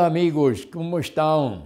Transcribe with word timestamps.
Olá, 0.00 0.06
amigos, 0.06 0.64
como 0.64 0.98
estão? 0.98 1.64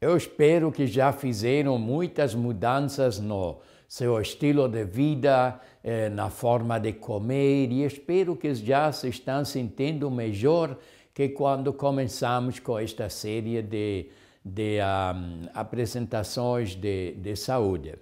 Eu 0.00 0.16
espero 0.16 0.70
que 0.70 0.86
já 0.86 1.12
fizeram 1.12 1.76
muitas 1.80 2.32
mudanças 2.32 3.18
no 3.18 3.58
seu 3.88 4.20
estilo 4.20 4.68
de 4.68 4.84
vida, 4.84 5.60
eh, 5.82 6.08
na 6.10 6.30
forma 6.30 6.78
de 6.78 6.92
comer, 6.92 7.72
e 7.72 7.82
espero 7.82 8.36
que 8.36 8.54
já 8.54 8.92
se 8.92 9.08
estão 9.08 9.44
sentindo 9.44 10.08
melhor 10.12 10.76
que 11.12 11.30
quando 11.30 11.72
começamos 11.72 12.60
com 12.60 12.78
esta 12.78 13.08
série 13.08 13.60
de, 13.62 14.06
de 14.44 14.78
um, 14.80 15.48
apresentações 15.52 16.76
de, 16.76 17.14
de 17.14 17.34
saúde. 17.34 17.96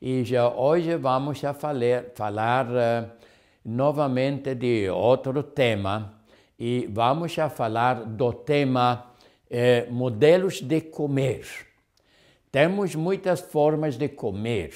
E 0.00 0.22
já 0.22 0.48
hoje 0.48 0.94
vamos 0.96 1.42
a 1.44 1.52
falar, 1.52 2.04
falar 2.14 2.66
uh, 2.68 3.10
novamente 3.64 4.54
de 4.54 4.88
outro 4.90 5.42
tema 5.42 6.15
e 6.58 6.88
vamos 6.90 7.38
a 7.38 7.48
falar 7.48 8.04
do 8.04 8.32
tema 8.32 9.12
eh, 9.50 9.86
modelos 9.90 10.60
de 10.60 10.80
comer. 10.80 11.46
Temos 12.50 12.94
muitas 12.94 13.40
formas 13.40 13.96
de 13.96 14.08
comer 14.08 14.72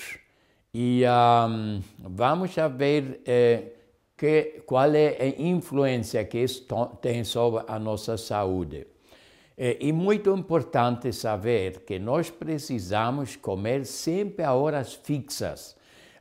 e 0.72 1.02
um, 1.04 1.82
vamos 1.98 2.56
a 2.58 2.68
ver 2.68 3.20
eh, 3.24 3.72
que, 4.16 4.62
qual 4.66 4.94
é 4.94 5.16
a 5.18 5.42
influência 5.42 6.24
que 6.24 6.38
isso 6.38 6.66
tem 7.00 7.24
sobre 7.24 7.64
a 7.66 7.78
nossa 7.78 8.16
saúde. 8.16 8.86
É, 9.62 9.76
e 9.80 9.92
muito 9.92 10.34
importante 10.34 11.12
saber 11.12 11.80
que 11.80 11.98
nós 11.98 12.30
precisamos 12.30 13.36
comer 13.36 13.84
sempre 13.84 14.42
a 14.42 14.54
horas 14.54 14.94
fixas. 14.94 15.76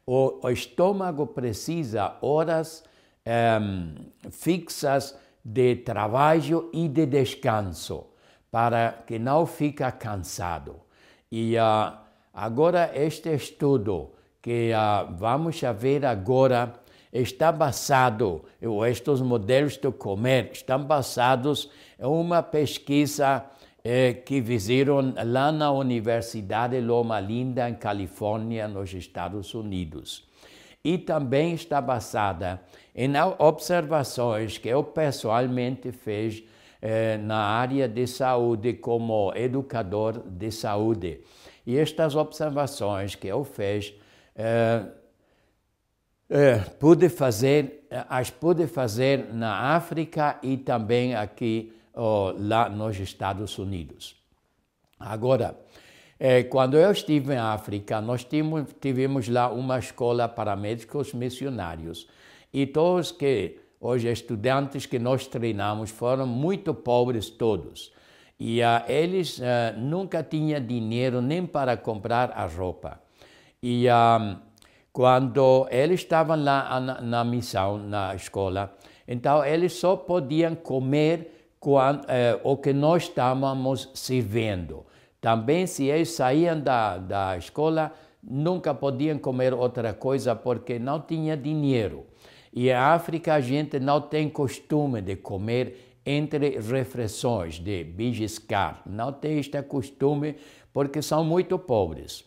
O, 0.05 0.45
o 0.45 0.49
estômago 0.49 1.27
precisa 1.27 2.17
horas 2.21 2.83
um, 3.61 3.95
fixas 4.29 5.17
de 5.51 5.77
trabalho 5.77 6.69
e 6.71 6.87
de 6.87 7.07
descanso, 7.07 8.05
para 8.51 9.03
que 9.07 9.17
não 9.17 9.47
fique 9.47 9.83
cansado. 9.93 10.75
E 11.31 11.55
uh, 11.55 11.97
agora 12.31 12.91
este 12.93 13.33
estudo 13.33 14.11
que 14.41 14.71
uh, 14.71 15.11
vamos 15.15 15.59
ver 15.79 16.05
agora 16.05 16.73
está 17.11 17.51
basado, 17.51 18.43
estes 18.87 19.21
modelos 19.21 19.77
de 19.77 19.91
comer 19.91 20.51
estão 20.53 20.83
basados 20.83 21.71
em 21.97 22.05
uma 22.05 22.43
pesquisa 22.43 23.43
eh, 23.83 24.13
que 24.13 24.43
fizeram 24.43 25.15
lá 25.25 25.51
na 25.51 25.71
Universidade 25.71 26.79
Loma 26.79 27.19
Linda, 27.19 27.67
em 27.67 27.73
Califórnia, 27.73 28.67
nos 28.67 28.93
Estados 28.93 29.55
Unidos. 29.55 30.28
E 30.83 30.97
também 30.97 31.53
está 31.53 31.81
basada 31.81 32.61
em 32.95 33.11
observações 33.37 34.57
que 34.57 34.69
eu 34.69 34.83
pessoalmente 34.83 35.91
fiz 35.91 36.43
eh, 36.81 37.17
na 37.17 37.37
área 37.37 37.87
de 37.89 38.07
saúde 38.07 38.73
como 38.73 39.33
educador 39.35 40.23
de 40.25 40.49
saúde. 40.51 41.19
E 41.67 41.77
estas 41.77 42.15
observações 42.15 43.15
que 43.15 43.27
eu 43.27 43.43
fiz, 43.43 43.93
eh, 44.35 44.85
eh, 46.29 46.59
pude 46.79 47.09
fazer, 47.09 47.85
as 48.07 48.29
pude 48.29 48.65
fazer 48.67 49.33
na 49.33 49.75
África 49.75 50.39
e 50.41 50.55
também 50.57 51.15
aqui 51.15 51.73
oh, 51.93 52.33
lá 52.37 52.69
nos 52.69 52.97
Estados 52.99 53.57
Unidos. 53.57 54.15
Agora, 54.97 55.57
eh, 56.19 56.43
quando 56.43 56.77
eu 56.77 56.91
estive 56.91 57.33
em 57.33 57.37
África, 57.37 58.01
nós 58.01 58.27
tivemos, 58.79 59.27
lá 59.27 59.49
uma 59.49 59.79
escola 59.79 60.27
para 60.27 60.55
médicos 60.55 61.13
missionários 61.13 62.07
e 62.53 62.65
todos 62.65 63.11
que 63.11 63.59
hoje 63.79 64.11
estudantes 64.11 64.85
que 64.85 64.99
nós 64.99 65.25
treinamos 65.27 65.89
foram 65.89 66.27
muito 66.27 66.73
pobres 66.73 67.29
todos. 67.29 67.91
E 68.39 68.61
uh, 68.61 68.83
eles 68.87 69.39
uh, 69.39 69.77
nunca 69.77 70.23
tinham 70.23 70.65
dinheiro 70.65 71.21
nem 71.21 71.45
para 71.45 71.75
comprar 71.75 72.31
a 72.31 72.45
roupa. 72.45 73.01
E 73.61 73.85
uh, 73.87 74.37
quando 74.93 75.67
eles 75.69 76.01
estavam 76.01 76.41
lá 76.41 76.79
na, 76.79 77.01
na, 77.01 77.23
missão, 77.23 77.77
na 77.77 78.15
escola, 78.15 78.75
então 79.07 79.45
eles 79.45 79.73
só 79.73 79.95
podiam 79.95 80.55
comer 80.55 81.39
eh, 82.07 82.39
o 82.43 82.55
que 82.57 82.71
nós 82.71 83.03
estávamos 83.03 83.89
servindo. 83.93 84.85
Também, 85.21 85.67
se 85.67 85.85
eles 85.85 86.11
saíam 86.11 86.59
da, 86.59 86.97
da 86.97 87.37
escola, 87.37 87.93
nunca 88.23 88.73
podiam 88.73 89.17
comer 89.17 89.53
outra 89.53 89.93
coisa 89.93 90.35
porque 90.35 90.79
não 90.79 91.01
tinha 91.01 91.35
dinheiro. 91.35 92.05
E 92.53 92.71
a 92.71 92.93
África 92.93 93.35
a 93.35 93.41
gente 93.41 93.79
não 93.79 94.01
tem 94.01 94.29
costume 94.29 95.01
de 95.01 95.15
comer 95.17 95.97
entre 96.05 96.59
refeições, 96.59 97.59
de 97.59 97.83
beijiscar. 97.83 98.81
Não 98.85 99.11
tem 99.11 99.39
este 99.39 99.61
costume 99.61 100.35
porque 100.73 101.01
são 101.01 101.23
muito 101.23 101.59
pobres. 101.59 102.23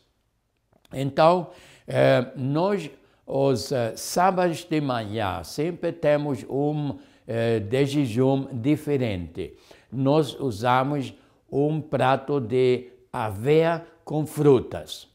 Então, 0.92 1.48
eh, 1.88 2.26
nós, 2.36 2.90
os 3.26 3.72
eh, 3.72 3.94
sábados 3.96 4.64
de 4.64 4.80
manhã, 4.80 5.42
sempre 5.42 5.90
temos 5.90 6.44
um 6.48 6.98
eh, 7.26 7.60
de 7.60 7.86
jejum 7.86 8.46
diferente. 8.52 9.56
Nós 9.90 10.38
usamos 10.38 11.14
um 11.52 11.80
prato 11.80 12.40
de 12.40 12.88
aveia 13.12 13.84
com 14.04 14.24
frutas. 14.24 15.06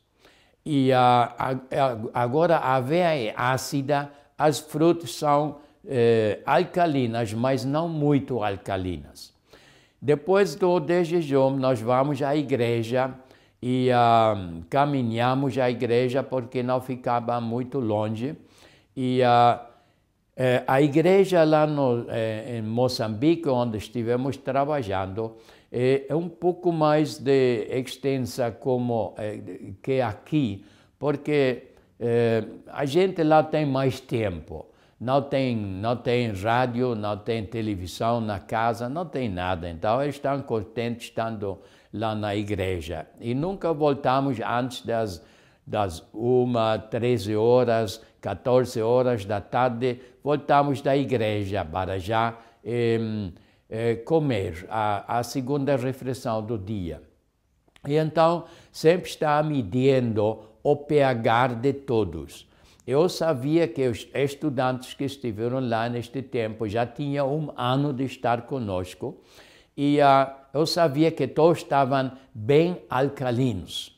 E 0.64 0.94
a, 0.94 1.34
a, 1.40 2.22
agora 2.22 2.58
a 2.58 2.76
aveia 2.76 3.30
é 3.30 3.34
ácida, 3.36 4.12
as 4.38 4.60
frutas 4.60 5.16
são 5.16 5.58
eh, 5.86 6.40
alcalinas, 6.46 7.34
mas 7.34 7.66
não 7.66 7.90
muito 7.90 8.44
alcalinas. 8.44 9.34
Depois 10.00 10.54
do 10.56 10.80
de 10.80 11.04
jejum, 11.04 11.52
nós 11.52 11.82
vamos 11.82 12.22
à 12.22 12.36
igreja 12.36 13.12
e 13.62 13.90
caminhamos 14.70 15.58
à 15.58 15.72
igreja 15.72 16.22
porque 16.22 16.62
não 16.62 16.80
ficava 16.80 17.42
muito 17.42 17.80
longe. 17.80 18.36
E 18.96 19.22
a 20.68 20.82
igreja 20.82 21.44
lá 21.44 21.66
no, 21.66 22.06
eh, 22.10 22.58
em 22.58 22.62
Moçambique, 22.62 23.50
onde 23.50 23.80
estivemos 23.80 24.38
trabalhando, 24.38 25.36
é 25.72 26.16
um 26.16 26.30
pouco 26.30 26.72
mais 26.72 27.18
de 27.18 27.68
extensa 27.70 28.52
como 28.52 29.14
que 29.82 30.02
aqui, 30.02 30.66
porque 30.98 31.68
eh, 32.00 32.44
a 32.68 32.86
gente 32.86 33.24
lá 33.24 33.44
tem 33.44 33.66
mais 33.66 34.00
tempo. 34.00 34.66
Não 35.00 35.22
tem, 35.22 35.56
não 35.56 35.96
tem 35.96 36.32
rádio, 36.32 36.96
não 36.96 37.18
tem 37.18 37.46
televisão 37.46 38.20
na 38.20 38.40
casa, 38.40 38.90
não 38.90 39.06
tem 39.06 39.30
nada. 39.30 39.70
Então 39.70 40.02
eles 40.02 40.16
estão 40.16 40.42
contentes 40.42 41.08
estando 41.08 41.60
lá 41.94 42.16
na 42.16 42.36
igreja. 42.36 43.08
E 43.20 43.36
nunca 43.36 43.72
voltamos 43.74 44.40
antes 44.40 44.82
das, 44.84 45.24
das 45.66 46.04
uma, 46.12 46.80
13 46.80 47.36
horas, 47.36 48.02
14 48.22 48.82
horas 48.82 49.24
da 49.24 49.40
tarde, 49.40 50.00
voltamos 50.24 50.82
da 50.82 50.98
igreja 50.98 51.64
para 51.64 52.00
já 52.00 52.36
eh, 52.66 53.00
comer 54.06 54.66
a, 54.70 55.20
a 55.20 55.24
segunda 55.24 55.76
refeição 55.76 56.42
do 56.42 56.58
dia. 56.58 57.02
E 57.88 57.96
então 57.96 58.46
sempre 58.72 59.10
está 59.10 59.42
medindo 59.44 60.40
o 60.64 60.76
pH 60.76 61.48
de 61.56 61.74
todos. 61.74 62.48
Eu 62.86 63.10
sabia 63.10 63.68
que 63.68 63.86
os 63.88 64.08
estudantes 64.14 64.94
que 64.94 65.04
estiveram 65.04 65.60
lá 65.60 65.90
neste 65.90 66.22
tempo 66.22 66.68
já 66.68 66.86
tinham 66.86 67.34
um 67.34 67.52
ano 67.58 67.92
de 67.94 68.06
estar 68.06 68.44
conosco 68.44 69.22
e 69.76 70.00
uh, 70.00 70.32
eu 70.54 70.66
sabia 70.66 71.12
que 71.12 71.28
todos 71.28 71.60
estavam 71.60 72.12
bem 72.34 72.82
alcalinos. 72.90 73.94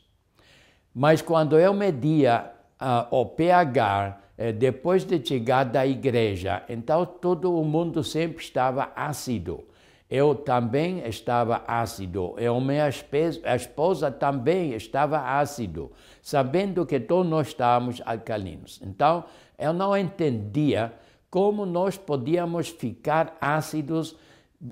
Mas 0.92 1.22
quando 1.22 1.58
eu 1.58 1.72
media 1.72 2.50
uh, 2.80 3.16
o 3.16 3.26
pH 3.26 4.18
depois 4.58 5.04
de 5.04 5.24
chegar 5.24 5.64
da 5.64 5.86
igreja, 5.86 6.62
então 6.68 7.04
todo 7.04 7.54
o 7.54 7.64
mundo 7.64 8.02
sempre 8.02 8.42
estava 8.42 8.90
ácido 8.96 9.64
eu 10.10 10.34
também 10.34 11.06
estava 11.06 11.62
ácido, 11.68 12.34
e 12.36 12.60
minha 12.60 12.88
esposa 12.88 14.10
também 14.10 14.72
estava 14.72 15.38
ácido, 15.38 15.92
sabendo 16.20 16.84
que 16.84 16.98
todos 16.98 17.30
nós 17.30 17.46
estávamos 17.46 18.02
alcalinos. 18.04 18.80
Então, 18.82 19.24
eu 19.56 19.72
não 19.72 19.96
entendia 19.96 20.92
como 21.30 21.64
nós 21.64 21.96
podíamos 21.96 22.68
ficar 22.68 23.36
ácidos. 23.40 24.16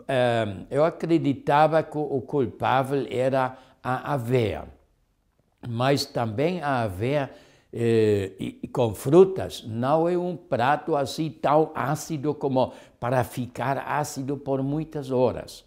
Ehm, 0.09 0.67
eu 0.69 0.85
acreditava 0.85 1.85
que 1.85 1.97
o 1.97 2.21
culpável 2.21 3.07
era 3.09 3.57
a 3.81 4.15
aveia, 4.15 4.65
mas 5.69 6.05
também 6.05 6.61
a 6.61 6.83
aveia 6.83 7.31
eh, 7.73 8.33
e, 8.39 8.69
com 8.69 8.95
frutas, 8.95 9.65
não 9.67 10.09
é 10.09 10.17
um 10.17 10.37
prato 10.37 10.97
assim 10.97 11.31
tão 11.31 11.71
ácido 11.75 12.35
como 12.35 12.73
para 12.99 13.23
ficar 13.25 13.79
ácido 13.79 14.37
por 14.37 14.63
muitas 14.63 15.11
horas. 15.11 15.65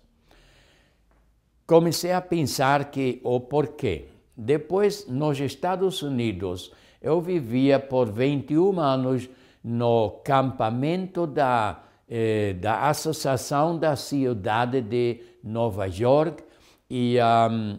Comecei 1.68 2.12
a 2.12 2.22
pensar 2.22 2.92
que 2.92 3.22
o 3.24 3.40
porquê. 3.40 4.08
Depois, 4.36 5.08
nos 5.08 5.40
Estados 5.40 6.02
Unidos, 6.02 6.72
eu 7.02 7.22
vivia 7.22 7.80
por 7.80 8.12
21 8.12 8.80
anos 8.80 9.30
no 9.64 10.22
campamento 10.24 11.28
da, 11.28 11.84
eh, 12.10 12.54
da 12.54 12.90
Associação 12.90 13.78
da 13.78 13.96
Cidade 13.96 14.82
de 14.82 15.22
Nova 15.44 15.86
York 15.86 16.44
e 16.90 17.18
um, 17.22 17.78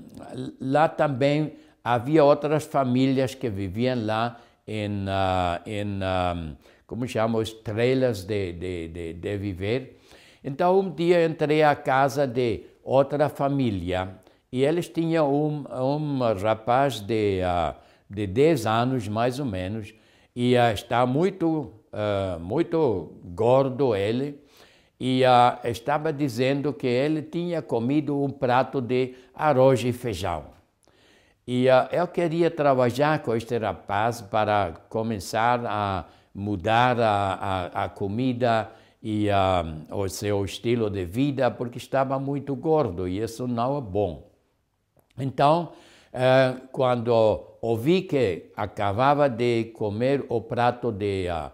lá 0.61 0.89
também 0.89 1.53
havia 1.85 2.25
outras 2.25 2.65
famílias 2.65 3.35
que 3.35 3.49
viviam 3.49 4.05
lá 4.05 4.39
em, 4.67 5.05
uh, 5.05 5.61
em 5.67 5.87
um, 5.87 6.57
como 6.87 7.07
chamam, 7.07 7.41
estrelas 7.43 8.25
de, 8.25 8.53
de, 8.53 8.89
de, 8.89 9.13
de 9.15 9.37
viver. 9.37 9.99
Então, 10.45 10.81
um 10.81 10.91
dia 10.91 11.25
entrei 11.25 11.63
à 11.63 11.75
casa 11.75 12.27
de 12.27 12.65
outra 12.83 13.29
família 13.29 14.17
e 14.51 14.65
eles 14.65 14.89
tinham 14.89 15.33
um, 15.33 15.65
um 15.71 16.19
rapaz 16.35 17.01
de, 17.01 17.41
uh, 17.43 17.75
de 18.09 18.27
10 18.27 18.67
anos, 18.67 19.09
mais 19.09 19.39
ou 19.39 19.47
menos, 19.47 19.95
e 20.37 20.55
uh, 20.55 20.73
está 20.73 21.07
muito, 21.07 21.73
uh, 21.93 22.39
muito 22.39 23.13
gordo 23.25 23.97
ele, 23.97 24.39
e 25.01 25.23
uh, 25.25 25.67
estava 25.67 26.13
dizendo 26.13 26.73
que 26.73 26.87
ele 26.87 27.23
tinha 27.23 27.63
comido 27.63 28.23
um 28.23 28.31
prato 28.31 28.81
de 28.81 29.15
arroz 29.35 29.83
e 29.83 29.93
feijão. 29.93 30.52
E 31.47 31.67
uh, 31.69 31.89
eu 31.91 32.07
queria 32.07 32.51
trabalhar 32.51 33.21
com 33.23 33.35
este 33.35 33.59
rapaz 33.59 34.21
para 34.21 34.75
começar 34.89 35.61
a 35.67 36.05
mudar 36.35 36.99
a, 37.01 37.35
a, 37.75 37.85
a 37.85 37.89
comida 37.89 38.71
e 39.03 39.29
uh, 39.29 39.97
o 39.97 40.09
seu 40.09 40.45
estilo 40.45 40.89
de 40.89 41.05
vida, 41.05 41.51
porque 41.51 41.79
estava 41.79 42.19
muito 42.19 42.55
gordo 42.55 43.09
e 43.09 43.21
isso 43.21 43.49
não 43.49 43.77
é 43.77 43.81
bom. 43.81 44.31
Então, 45.19 45.73
uh, 46.13 46.69
quando 46.71 47.13
ouvi 47.61 48.03
que 48.03 48.53
acabava 48.57 49.29
de 49.29 49.65
comer 49.75 50.25
o 50.29 50.41
prato 50.41 50.93
de 50.93 51.27
uh, 51.29 51.51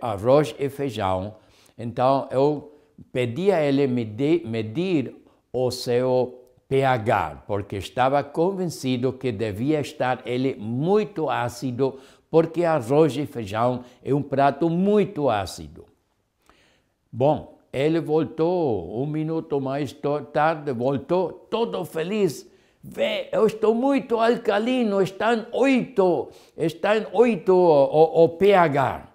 arroz 0.00 0.54
e 0.58 0.70
feijão, 0.70 1.36
então 1.76 2.26
eu 2.30 2.72
pedi 3.12 3.52
a 3.52 3.62
ele 3.62 3.86
medir, 3.86 4.46
medir 4.46 5.14
o 5.52 5.70
seu 5.70 6.45
pH, 6.68 7.44
porque 7.46 7.76
estava 7.76 8.22
convencido 8.24 9.12
que 9.12 9.30
devia 9.30 9.80
estar 9.80 10.22
ele 10.26 10.56
muito 10.56 11.30
ácido, 11.30 11.98
porque 12.30 12.64
arroz 12.64 13.16
e 13.16 13.24
feijão 13.24 13.84
é 14.02 14.12
um 14.12 14.22
prato 14.22 14.68
muito 14.68 15.30
ácido. 15.30 15.86
Bom, 17.12 17.56
ele 17.72 18.00
voltou 18.00 19.02
um 19.02 19.06
minuto 19.06 19.60
mais 19.60 19.94
tarde, 20.32 20.72
voltou 20.72 21.32
todo 21.32 21.84
feliz. 21.84 22.50
Vê, 22.82 23.28
eu 23.32 23.46
estou 23.46 23.74
muito 23.74 24.18
alcalino, 24.18 25.02
está 25.02 25.34
em 25.34 25.46
oito, 25.52 26.30
está 26.56 26.96
em 26.96 27.06
oito 27.12 27.52
o, 27.52 28.24
o 28.24 28.28
pH. 28.30 29.08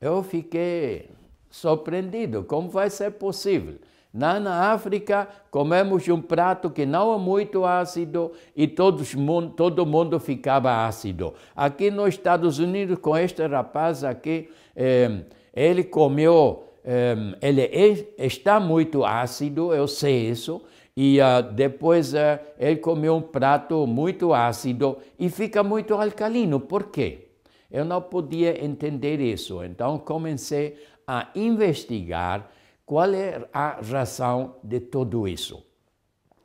Eu 0.00 0.22
fiquei 0.22 1.10
surpreendido, 1.50 2.44
como 2.44 2.70
vai 2.70 2.90
ser 2.90 3.12
possível? 3.12 3.78
Lá 4.12 4.40
na 4.40 4.72
África, 4.72 5.28
comemos 5.50 6.08
um 6.08 6.20
prato 6.20 6.70
que 6.70 6.86
não 6.86 7.14
é 7.14 7.18
muito 7.18 7.64
ácido 7.64 8.32
e 8.56 8.66
todos, 8.66 9.14
todo 9.54 9.84
mundo 9.84 10.18
ficava 10.18 10.86
ácido. 10.86 11.34
Aqui 11.54 11.90
nos 11.90 12.08
Estados 12.08 12.58
Unidos, 12.58 12.98
com 12.98 13.16
este 13.16 13.46
rapaz 13.46 14.02
aqui, 14.02 14.48
eh, 14.74 15.24
ele 15.52 15.84
comeu, 15.84 16.72
eh, 16.82 17.16
ele 17.42 17.60
é, 17.60 18.26
está 18.26 18.58
muito 18.58 19.04
ácido, 19.04 19.74
eu 19.74 19.86
sei 19.86 20.30
isso, 20.30 20.62
e 21.00 21.20
uh, 21.20 21.52
depois 21.52 22.12
uh, 22.12 22.40
ele 22.58 22.74
comeu 22.78 23.14
um 23.14 23.22
prato 23.22 23.86
muito 23.86 24.34
ácido 24.34 24.98
e 25.16 25.28
fica 25.28 25.62
muito 25.62 25.94
alcalino. 25.94 26.58
Por 26.58 26.88
quê? 26.88 27.28
Eu 27.70 27.84
não 27.84 28.02
podia 28.02 28.64
entender 28.64 29.20
isso, 29.20 29.62
então 29.62 29.96
comecei 29.96 30.76
a 31.06 31.28
investigar 31.36 32.50
qual 32.88 33.12
é 33.12 33.46
a 33.52 33.80
razão 33.82 34.54
de 34.64 34.80
tudo 34.80 35.28
isso. 35.28 35.62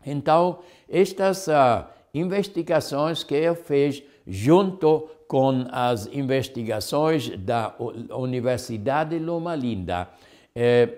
Então, 0.06 0.60
estas 0.90 1.48
uh, 1.48 1.86
investigações 2.14 3.24
que 3.24 3.34
eu 3.34 3.56
fiz 3.56 4.04
junto 4.28 5.10
com 5.26 5.66
as 5.72 6.06
investigações 6.08 7.30
da 7.38 7.74
Universidade 8.12 9.18
Loma 9.20 9.56
Linda 9.56 10.10
eh, 10.54 10.90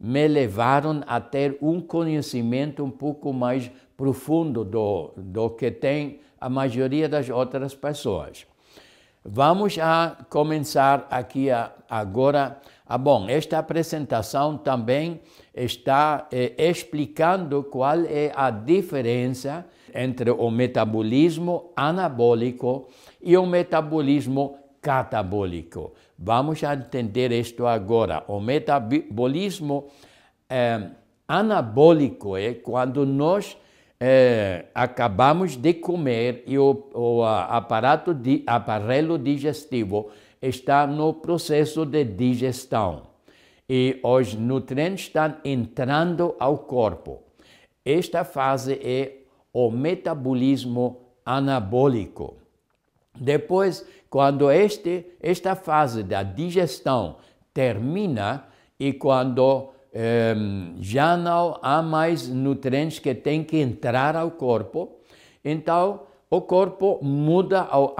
me 0.00 0.26
levaram 0.26 1.02
a 1.06 1.20
ter 1.20 1.58
um 1.60 1.80
conhecimento 1.80 2.82
um 2.82 2.90
pouco 2.90 3.32
mais 3.32 3.70
profundo 3.96 4.64
do, 4.64 5.12
do 5.16 5.50
que 5.50 5.70
tem 5.70 6.20
a 6.40 6.48
maioria 6.48 7.08
das 7.08 7.28
outras 7.28 7.74
pessoas. 7.74 8.46
Vamos 9.24 9.78
a 9.78 10.16
começar 10.28 11.06
aqui 11.08 11.48
a, 11.50 11.70
agora 11.88 12.60
ah, 12.94 12.98
bom, 12.98 13.26
esta 13.26 13.58
apresentação 13.58 14.58
também 14.58 15.22
está 15.54 16.28
eh, 16.30 16.52
explicando 16.58 17.64
qual 17.64 18.04
é 18.04 18.30
a 18.36 18.50
diferença 18.50 19.64
entre 19.94 20.30
o 20.30 20.50
metabolismo 20.50 21.72
anabólico 21.74 22.90
e 23.22 23.34
o 23.34 23.46
metabolismo 23.46 24.58
catabólico. 24.82 25.94
Vamos 26.18 26.62
entender 26.62 27.32
isto 27.32 27.66
agora. 27.66 28.24
O 28.28 28.40
metabolismo 28.40 29.86
eh, 30.50 30.90
anabólico 31.26 32.36
é 32.36 32.52
quando 32.52 33.06
nós 33.06 33.56
eh, 33.98 34.66
acabamos 34.74 35.56
de 35.56 35.72
comer 35.72 36.44
e 36.46 36.58
o, 36.58 36.90
o 36.92 37.24
aparato 37.24 38.14
aparelho 38.46 39.16
digestivo 39.16 40.10
está 40.42 40.86
no 40.86 41.14
processo 41.14 41.86
de 41.86 42.04
digestão 42.04 43.12
e 43.68 44.00
os 44.02 44.34
nutrientes 44.34 45.06
estão 45.06 45.36
entrando 45.44 46.34
ao 46.38 46.58
corpo. 46.58 47.22
Esta 47.84 48.24
fase 48.24 48.74
é 48.82 49.18
o 49.52 49.70
metabolismo 49.70 51.00
anabólico. 51.24 52.36
Depois, 53.18 53.86
quando 54.10 54.50
este, 54.50 55.06
esta 55.20 55.54
fase 55.54 56.02
da 56.02 56.22
digestão 56.22 57.16
termina 57.54 58.46
e 58.78 58.92
quando 58.92 59.70
eh, 59.92 60.34
já 60.80 61.16
não 61.16 61.58
há 61.62 61.82
mais 61.82 62.28
nutrientes 62.28 62.98
que 62.98 63.14
têm 63.14 63.44
que 63.44 63.58
entrar 63.58 64.16
ao 64.16 64.30
corpo, 64.30 64.98
então 65.44 66.00
o 66.32 66.40
corpo 66.40 66.98
muda 67.02 67.60
ao, 67.60 67.94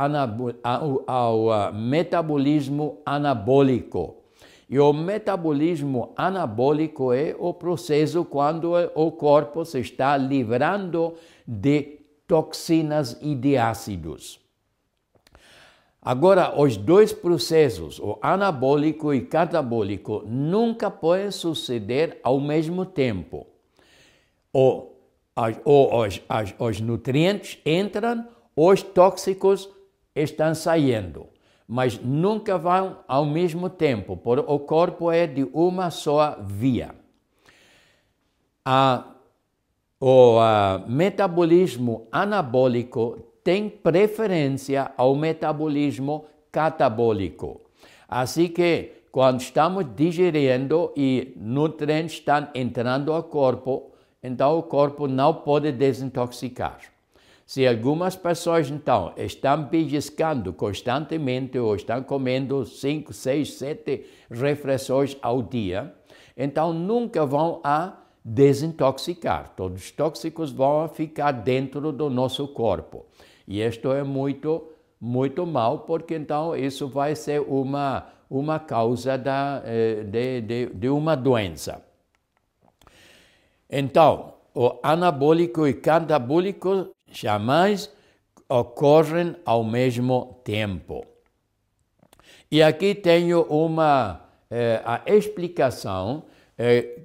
ao, 0.64 1.04
ao 1.06 1.46
uh, 1.48 1.74
metabolismo 1.74 3.02
anabólico. 3.04 4.22
E 4.70 4.78
o 4.78 4.90
metabolismo 4.90 6.14
anabólico 6.16 7.12
é 7.12 7.36
o 7.38 7.52
processo 7.52 8.24
quando 8.24 8.72
o 8.94 9.12
corpo 9.12 9.66
se 9.66 9.80
está 9.80 10.16
livrando 10.16 11.12
de 11.46 12.00
toxinas 12.26 13.18
e 13.20 13.34
de 13.34 13.58
ácidos. 13.58 14.40
Agora, 16.00 16.58
os 16.58 16.78
dois 16.78 17.12
processos, 17.12 18.00
o 18.00 18.18
anabólico 18.22 19.12
e 19.12 19.20
catabólico, 19.20 20.22
nunca 20.26 20.90
podem 20.90 21.30
suceder 21.30 22.18
ao 22.24 22.40
mesmo 22.40 22.86
tempo. 22.86 23.46
O 24.54 24.91
as, 25.34 25.56
os, 25.64 26.20
as, 26.28 26.54
os 26.58 26.80
nutrientes 26.80 27.58
entram, 27.64 28.26
os 28.54 28.82
tóxicos 28.82 29.68
estão 30.14 30.54
saindo, 30.54 31.26
mas 31.66 31.98
nunca 31.98 32.58
vão 32.58 32.98
ao 33.08 33.24
mesmo 33.24 33.70
tempo, 33.70 34.16
porque 34.16 34.44
o 34.46 34.58
corpo 34.58 35.10
é 35.10 35.26
de 35.26 35.44
uma 35.52 35.90
só 35.90 36.36
via. 36.42 36.94
A, 38.64 39.04
o 39.98 40.38
a, 40.38 40.84
metabolismo 40.86 42.06
anabólico 42.12 43.18
tem 43.42 43.68
preferência 43.68 44.92
ao 44.96 45.16
metabolismo 45.16 46.26
catabólico. 46.50 47.62
Assim 48.06 48.48
que, 48.48 48.92
quando 49.10 49.40
estamos 49.40 49.86
digerindo 49.96 50.92
e 50.96 51.32
nutrientes 51.36 52.16
estão 52.16 52.48
entrando 52.54 53.12
ao 53.12 53.22
corpo, 53.24 53.91
então 54.22 54.58
o 54.58 54.62
corpo 54.62 55.06
não 55.06 55.34
pode 55.34 55.72
desintoxicar. 55.72 56.78
Se 57.44 57.66
algumas 57.66 58.16
pessoas, 58.16 58.70
então, 58.70 59.12
estão 59.16 59.64
beliscando 59.64 60.52
constantemente 60.52 61.58
ou 61.58 61.74
estão 61.74 62.02
comendo 62.02 62.64
5, 62.64 63.12
6, 63.12 63.54
7 63.54 64.06
refeições 64.30 65.16
ao 65.20 65.42
dia, 65.42 65.92
então 66.36 66.72
nunca 66.72 67.26
vão 67.26 67.60
a 67.62 67.98
desintoxicar. 68.24 69.52
Todos 69.56 69.82
os 69.82 69.90
tóxicos 69.90 70.52
vão 70.52 70.88
ficar 70.88 71.32
dentro 71.32 71.92
do 71.92 72.08
nosso 72.08 72.48
corpo. 72.48 73.04
E 73.46 73.60
isto 73.60 73.92
é 73.92 74.02
muito 74.02 74.68
muito 75.04 75.44
mal, 75.44 75.80
porque 75.80 76.14
então 76.14 76.54
isso 76.54 76.86
vai 76.86 77.16
ser 77.16 77.40
uma, 77.40 78.06
uma 78.30 78.60
causa 78.60 79.18
da, 79.18 79.60
eh, 79.64 80.04
de, 80.04 80.40
de, 80.40 80.66
de 80.66 80.88
uma 80.88 81.16
doença. 81.16 81.82
Então, 83.74 84.34
o 84.54 84.78
anabólico 84.82 85.66
e 85.66 85.72
catabólico 85.72 86.90
jamais 87.10 87.90
ocorrem 88.46 89.34
ao 89.46 89.64
mesmo 89.64 90.38
tempo. 90.44 91.06
E 92.50 92.62
aqui 92.62 92.94
tenho 92.94 93.44
uma 93.44 94.20
eh, 94.50 94.82
a 94.84 95.00
explicação 95.06 96.24
eh, 96.58 96.98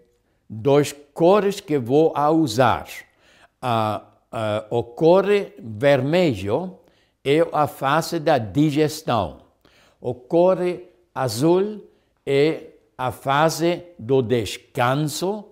cores 1.14 1.62
que 1.62 1.80
vou 1.80 2.14
usar. 2.34 2.86
Ah, 3.62 4.04
ah, 4.30 4.66
o 4.70 4.84
cor 4.84 5.26
vermelho 5.58 6.78
é 7.24 7.48
a 7.54 7.66
fase 7.66 8.20
da 8.20 8.38
digestão. 8.38 9.38
O 10.02 10.14
cor 10.14 10.58
azul 11.16 11.82
é 12.26 12.74
a 12.98 13.10
fase 13.10 13.84
do 13.98 14.22
descanso 14.22 15.46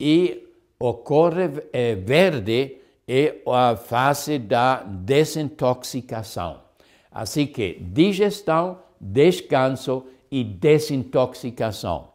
e 0.00 0.48
o 0.84 0.94
cor 0.94 1.32
eh, 1.72 1.94
verde 1.94 2.78
é 3.06 3.36
a 3.46 3.76
fase 3.76 4.36
da 4.36 4.82
desintoxicação. 4.82 6.60
Assim 7.08 7.46
que 7.46 7.78
digestão, 7.80 8.80
descanso 9.00 10.04
e 10.28 10.42
desintoxicação. 10.42 12.08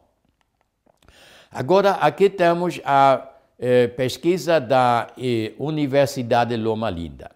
Agora, 1.50 1.92
aqui 1.92 2.28
temos 2.28 2.78
a 2.84 3.30
eh, 3.58 3.86
pesquisa 3.86 4.60
da 4.60 5.06
eh, 5.16 5.54
Universidade 5.58 6.54
Loma 6.54 6.90
Linda. 6.90 7.30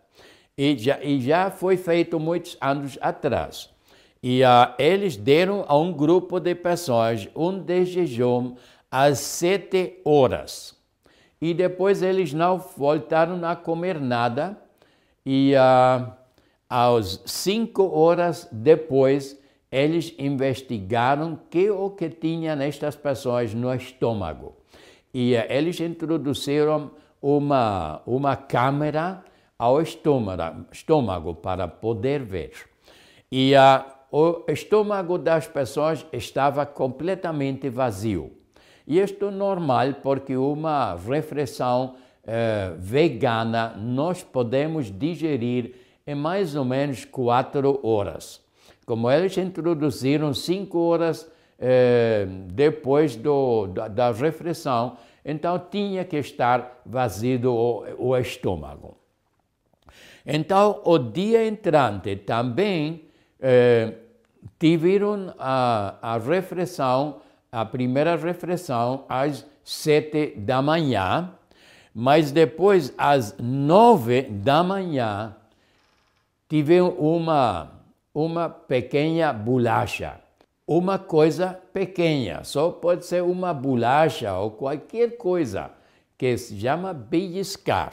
E 0.55 0.77
já, 0.77 1.03
e 1.03 1.19
já 1.19 1.51
foi 1.51 1.79
feito 1.79 2.21
muitos 2.21 2.59
anos 2.61 2.99
atrás. 3.01 3.71
E 4.23 4.43
uh, 4.43 4.75
eles 4.79 5.17
deram 5.17 5.65
a 5.67 5.79
um 5.79 5.95
grupo 5.95 6.39
de 6.39 6.55
pessoas 6.55 7.27
um 7.35 7.59
de 7.59 7.87
jejum 7.87 8.55
às 8.91 9.19
sete 9.19 9.99
horas. 10.05 10.82
E 11.43 11.53
depois 11.53 12.05
eles 12.05 12.33
não 12.33 12.57
voltaram 12.57 13.45
a 13.45 13.57
comer 13.57 14.01
nada. 14.01 14.57
E 15.27 15.53
uh, 15.57 16.13
às 16.71 17.21
cinco 17.27 17.83
horas 17.99 18.49
depois, 18.53 19.37
eles 19.69 20.15
investigaram 20.21 21.37
que 21.51 21.69
o 21.69 21.91
que 21.91 22.09
tinha 22.11 22.55
nestas 22.55 22.95
pessoas 22.95 23.53
no 23.55 23.75
estômago. 23.75 24.55
E 25.13 25.35
uh, 25.35 25.45
eles 25.49 25.81
introduziram 25.81 26.93
uma, 27.21 28.01
uma 28.07 28.37
câmera 28.37 29.25
ao 29.59 29.83
estômago, 29.83 30.67
estômago 30.71 31.35
para 31.35 31.67
poder 31.67 32.23
ver. 32.23 32.53
E 33.33 33.53
uh, 33.57 33.85
o 34.13 34.45
estômago 34.47 35.19
das 35.19 35.49
pessoas 35.49 36.07
estava 36.13 36.65
completamente 36.65 37.69
vazio. 37.69 38.42
Isto 38.99 39.27
é 39.27 39.31
normal 39.31 39.95
porque 40.03 40.37
uma 40.37 40.95
refeição 40.97 41.95
uh, 42.25 42.77
vegana 42.79 43.75
nós 43.77 44.23
podemos 44.23 44.91
digerir 44.91 45.75
em 46.07 46.15
mais 46.15 46.57
ou 46.57 46.65
menos 46.65 47.05
quatro 47.05 47.81
horas. 47.83 48.41
Como 48.85 49.11
eles 49.11 49.37
introduziram 49.39 50.35
cinco 50.35 50.79
horas 50.79 51.23
uh, 51.23 52.27
depois 52.53 53.17
do, 53.17 53.69
da, 53.69 53.89
da 53.89 54.13
refeição, 54.13 54.97
então 55.25 55.59
tinha 55.71 56.05
que 56.05 56.17
estar 56.17 56.83
vazio 56.85 57.51
o, 57.51 58.11
o 58.11 58.17
estômago. 58.17 58.97
Então, 60.27 60.81
o 60.85 60.99
dia 60.99 61.47
entrante 61.47 62.17
também 62.17 63.09
eh, 63.41 63.93
tiveram 64.59 65.35
a, 65.39 65.97
a 66.01 66.19
refeição, 66.19 67.17
a 67.53 67.67
primeira 67.67 68.17
refeição 68.17 69.05
às 69.07 69.47
sete 69.63 70.33
da 70.39 70.63
manhã, 70.63 71.35
mas 71.95 72.33
depois 72.33 72.95
às 72.97 73.37
nove 73.39 74.23
da 74.23 74.63
manhã 74.63 75.37
tiveram 76.49 76.89
uma, 76.93 77.71
uma 78.15 78.49
pequena 78.49 79.35
bolacha. 79.35 80.19
Uma 80.67 80.99
coisa 80.99 81.61
pequena, 81.75 82.43
só 82.45 82.71
pode 82.71 83.05
ser 83.05 83.23
uma 83.23 83.53
bolacha 83.53 84.33
ou 84.39 84.53
qualquer 84.53 85.19
coisa 85.19 85.71
que 86.17 86.39
se 86.39 86.59
chama 86.59 86.95
beliscar. 86.95 87.93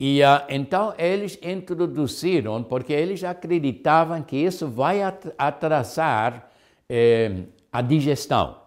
E 0.00 0.20
uh, 0.22 0.42
então 0.48 0.92
eles 0.98 1.38
introduziram, 1.40 2.64
porque 2.64 2.92
eles 2.92 3.22
acreditavam 3.22 4.20
que 4.22 4.36
isso 4.36 4.66
vai 4.66 5.00
atrasar 5.38 6.50
eh, 6.88 7.42
a 7.70 7.80
digestão. 7.80 8.63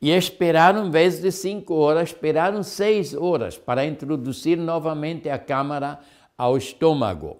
E 0.00 0.10
esperaram, 0.10 0.86
em 0.86 0.90
vez 0.90 1.20
de 1.20 1.32
cinco 1.32 1.74
horas, 1.74 2.10
esperaram 2.10 2.62
seis 2.62 3.14
horas 3.14 3.58
para 3.58 3.84
introduzir 3.84 4.56
novamente 4.56 5.28
a 5.28 5.38
câmara 5.38 5.98
ao 6.36 6.56
estômago. 6.56 7.36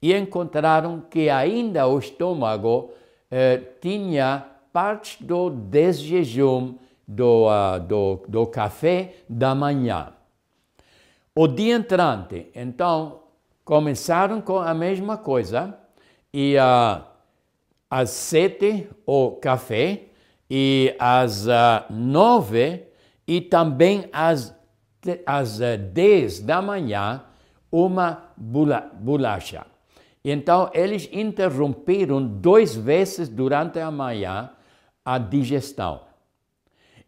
E 0.00 0.14
encontraram 0.14 1.02
que 1.10 1.30
ainda 1.30 1.86
o 1.86 1.98
estômago 1.98 2.90
eh, 3.30 3.60
tinha 3.80 4.44
parte 4.72 5.22
do 5.22 5.50
desjejum 5.50 6.74
do, 7.06 7.46
uh, 7.46 7.80
do, 7.80 8.24
do 8.28 8.46
café 8.46 9.14
da 9.28 9.54
manhã. 9.54 10.12
O 11.34 11.46
dia 11.46 11.76
entrante, 11.76 12.46
então, 12.54 13.20
começaram 13.64 14.40
com 14.40 14.58
a 14.58 14.74
mesma 14.74 15.16
coisa, 15.16 15.78
e 16.32 16.56
uh, 16.56 17.02
às 17.90 18.10
sete 18.10 18.88
o 19.06 19.32
café, 19.32 20.04
e 20.54 20.94
às 20.98 21.46
uh, 21.46 21.50
nove, 21.88 22.82
e 23.26 23.40
também 23.40 24.04
às, 24.12 24.54
às 25.24 25.58
uh, 25.60 25.78
dez 25.78 26.40
da 26.40 26.60
manhã, 26.60 27.22
uma 27.70 28.24
bolacha. 28.36 29.64
Então, 30.22 30.70
eles 30.74 31.08
interromperam 31.10 32.22
duas 32.22 32.76
vezes 32.76 33.30
durante 33.30 33.78
a 33.78 33.90
manhã 33.90 34.50
a 35.02 35.16
digestão. 35.16 36.02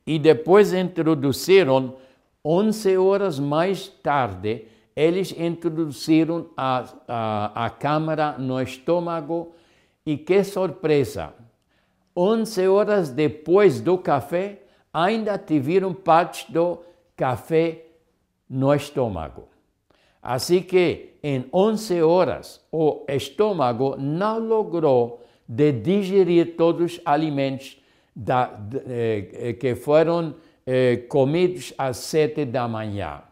E 0.06 0.18
depois 0.18 0.72
introduziram 0.72 1.96
11 2.42 2.96
horas 2.96 3.38
mais 3.38 3.88
tarde, 3.88 4.68
eles 4.96 5.34
introduziram 5.36 6.46
a, 6.56 6.86
a, 7.06 7.66
a 7.66 7.68
câmara 7.68 8.38
no 8.38 8.58
estômago 8.58 9.54
e 10.06 10.16
que 10.16 10.42
surpresa! 10.42 11.43
11 12.16 12.68
horas 12.68 13.10
depois 13.10 13.80
do 13.80 13.98
café, 13.98 14.62
ainda 14.92 15.36
tiveram 15.36 15.92
parte 15.92 16.50
do 16.52 16.78
café 17.16 17.86
no 18.48 18.72
estômago. 18.74 19.48
Assim 20.22 20.62
que 20.62 21.14
em 21.22 21.46
11 21.52 22.02
horas 22.02 22.60
o 22.70 23.04
estômago 23.08 23.96
não 23.96 24.38
logrou 24.38 25.22
de 25.46 25.72
digerir 25.72 26.56
todos 26.56 26.94
os 26.94 27.00
alimentos 27.04 27.78
da, 28.14 28.46
de, 28.46 28.80
eh, 28.86 29.52
que 29.54 29.74
foram 29.74 30.36
eh, 30.66 31.04
comidos 31.08 31.74
às 31.76 31.98
sete 31.98 32.44
da 32.44 32.66
manhã. 32.68 33.22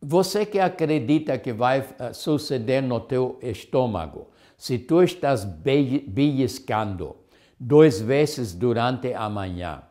Você 0.00 0.46
que 0.46 0.58
acredita 0.58 1.38
que 1.38 1.52
vai 1.52 1.84
eh, 1.98 2.12
suceder 2.12 2.82
no 2.82 3.00
teu 3.00 3.38
estômago, 3.42 4.28
se 4.58 4.78
tu 4.78 5.02
estás 5.02 5.44
beliscando 5.44 7.16
duas 7.58 8.00
vezes 8.00 8.52
durante 8.52 9.14
a 9.14 9.30
manhã, 9.30 9.82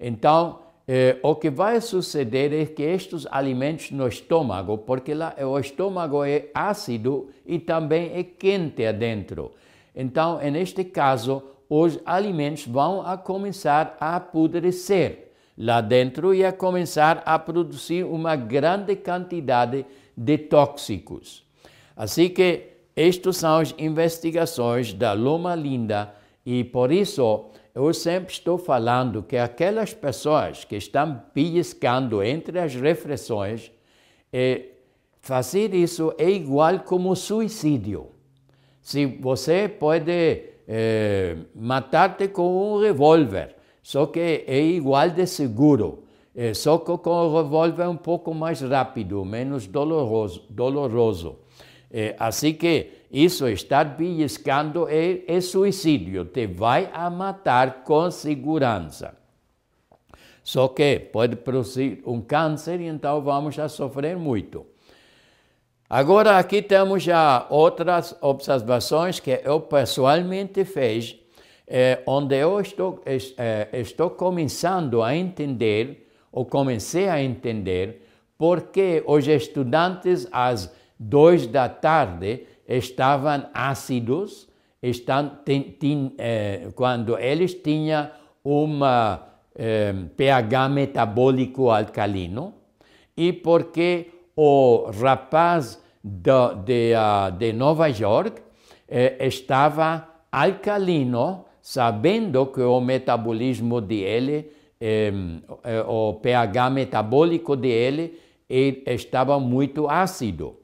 então 0.00 0.60
eh, 0.86 1.18
o 1.22 1.34
que 1.34 1.50
vai 1.50 1.80
suceder 1.80 2.52
é 2.52 2.66
que 2.66 2.82
estes 2.82 3.26
alimentos 3.30 3.90
no 3.90 4.06
estômago, 4.06 4.78
porque 4.78 5.14
lá, 5.14 5.34
o 5.38 5.58
estômago 5.58 6.24
é 6.24 6.46
ácido 6.54 7.28
e 7.44 7.58
também 7.58 8.12
é 8.14 8.22
quente 8.22 8.86
adentro. 8.86 9.52
Então, 9.94 10.38
neste 10.38 10.84
caso, 10.84 11.42
os 11.68 11.98
alimentos 12.04 12.66
vão 12.66 13.00
a 13.00 13.16
começar 13.16 13.96
a 13.98 14.16
apodrecer 14.16 15.32
lá 15.56 15.80
dentro 15.80 16.34
e 16.34 16.44
a 16.44 16.52
começar 16.52 17.22
a 17.24 17.38
produzir 17.38 18.04
uma 18.04 18.36
grande 18.36 18.96
quantidade 18.96 19.86
de 20.16 20.38
tóxicos. 20.38 21.44
Assim 21.96 22.28
que 22.28 22.73
estas 22.96 23.38
são 23.38 23.58
as 23.58 23.74
investigações 23.78 24.92
da 24.92 25.12
Loma 25.12 25.54
Linda 25.54 26.14
e 26.44 26.62
por 26.64 26.92
isso 26.92 27.46
eu 27.74 27.92
sempre 27.92 28.32
estou 28.32 28.56
falando 28.56 29.22
que 29.22 29.36
aquelas 29.36 29.92
pessoas 29.92 30.64
que 30.64 30.76
estão 30.76 31.22
piscando 31.34 32.22
entre 32.22 32.60
as 32.60 32.74
refeições, 32.74 33.72
é, 34.32 34.66
fazer 35.20 35.74
isso 35.74 36.14
é 36.16 36.30
igual 36.30 36.80
como 36.80 37.16
suicídio. 37.16 38.10
Se 38.80 39.06
você 39.06 39.68
pode 39.68 40.44
é, 40.68 41.36
matar-te 41.54 42.28
com 42.28 42.74
um 42.74 42.80
revólver, 42.80 43.56
só 43.82 44.06
que 44.06 44.44
é 44.46 44.60
igual 44.60 45.10
de 45.10 45.26
seguro. 45.26 46.04
É, 46.34 46.52
só 46.52 46.78
que 46.78 46.96
com 46.98 47.10
o 47.10 47.42
revólver 47.42 47.84
é 47.84 47.88
um 47.88 47.96
pouco 47.96 48.34
mais 48.34 48.60
rápido, 48.60 49.24
menos 49.24 49.66
doloroso. 49.66 50.44
doloroso. 50.50 51.38
É, 51.96 52.16
assim 52.18 52.52
que 52.52 53.04
isso 53.08 53.46
estar 53.46 53.84
beliscando 53.84 54.88
é, 54.88 55.22
é 55.28 55.40
suicídio, 55.40 56.24
te 56.24 56.44
vai 56.44 56.90
a 56.92 57.08
matar 57.08 57.84
com 57.84 58.10
segurança. 58.10 59.16
Só 60.42 60.66
que 60.66 60.98
pode 60.98 61.36
produzir 61.36 62.02
um 62.04 62.20
câncer, 62.20 62.80
então 62.80 63.22
vamos 63.22 63.56
a 63.60 63.68
sofrer 63.68 64.16
muito. 64.16 64.66
Agora 65.88 66.36
aqui 66.36 66.60
temos 66.60 67.04
já 67.04 67.46
outras 67.48 68.16
observações 68.20 69.20
que 69.20 69.40
eu 69.44 69.60
pessoalmente 69.60 70.64
fiz, 70.64 71.14
é, 71.64 72.02
onde 72.06 72.34
eu 72.34 72.60
estou, 72.60 73.00
é, 73.06 73.68
estou 73.72 74.10
começando 74.10 75.00
a 75.00 75.14
entender, 75.14 76.10
ou 76.32 76.44
comecei 76.44 77.08
a 77.08 77.22
entender, 77.22 78.04
porque 78.36 79.04
os 79.06 79.28
estudantes, 79.28 80.26
as 80.32 80.74
Dois 81.06 81.46
da 81.46 81.68
tarde, 81.68 82.46
estavam 82.66 83.44
ácidos, 83.52 84.48
estão, 84.82 85.38
eh, 86.16 86.68
quando 86.74 87.18
eles 87.18 87.52
tinham 87.52 88.08
um 88.42 88.80
eh, 89.54 89.92
pH 90.16 90.68
metabólico 90.70 91.68
alcalino, 91.68 92.54
e 93.14 93.34
porque 93.34 94.12
o 94.34 94.90
rapaz 94.98 95.78
de, 96.02 96.94
ah, 96.94 97.28
de 97.28 97.52
Nova 97.52 97.88
York 97.88 98.40
eh, 98.88 99.26
estava 99.26 100.08
alcalino, 100.32 101.44
sabendo 101.60 102.46
que 102.46 102.62
o 102.62 102.80
metabolismo 102.80 103.82
dele, 103.82 104.50
o 105.86 106.14
pH 106.14 106.70
metabólico 106.70 107.54
dele, 107.56 108.18
estava 108.48 109.38
muito 109.38 109.86
ácido. 109.86 110.63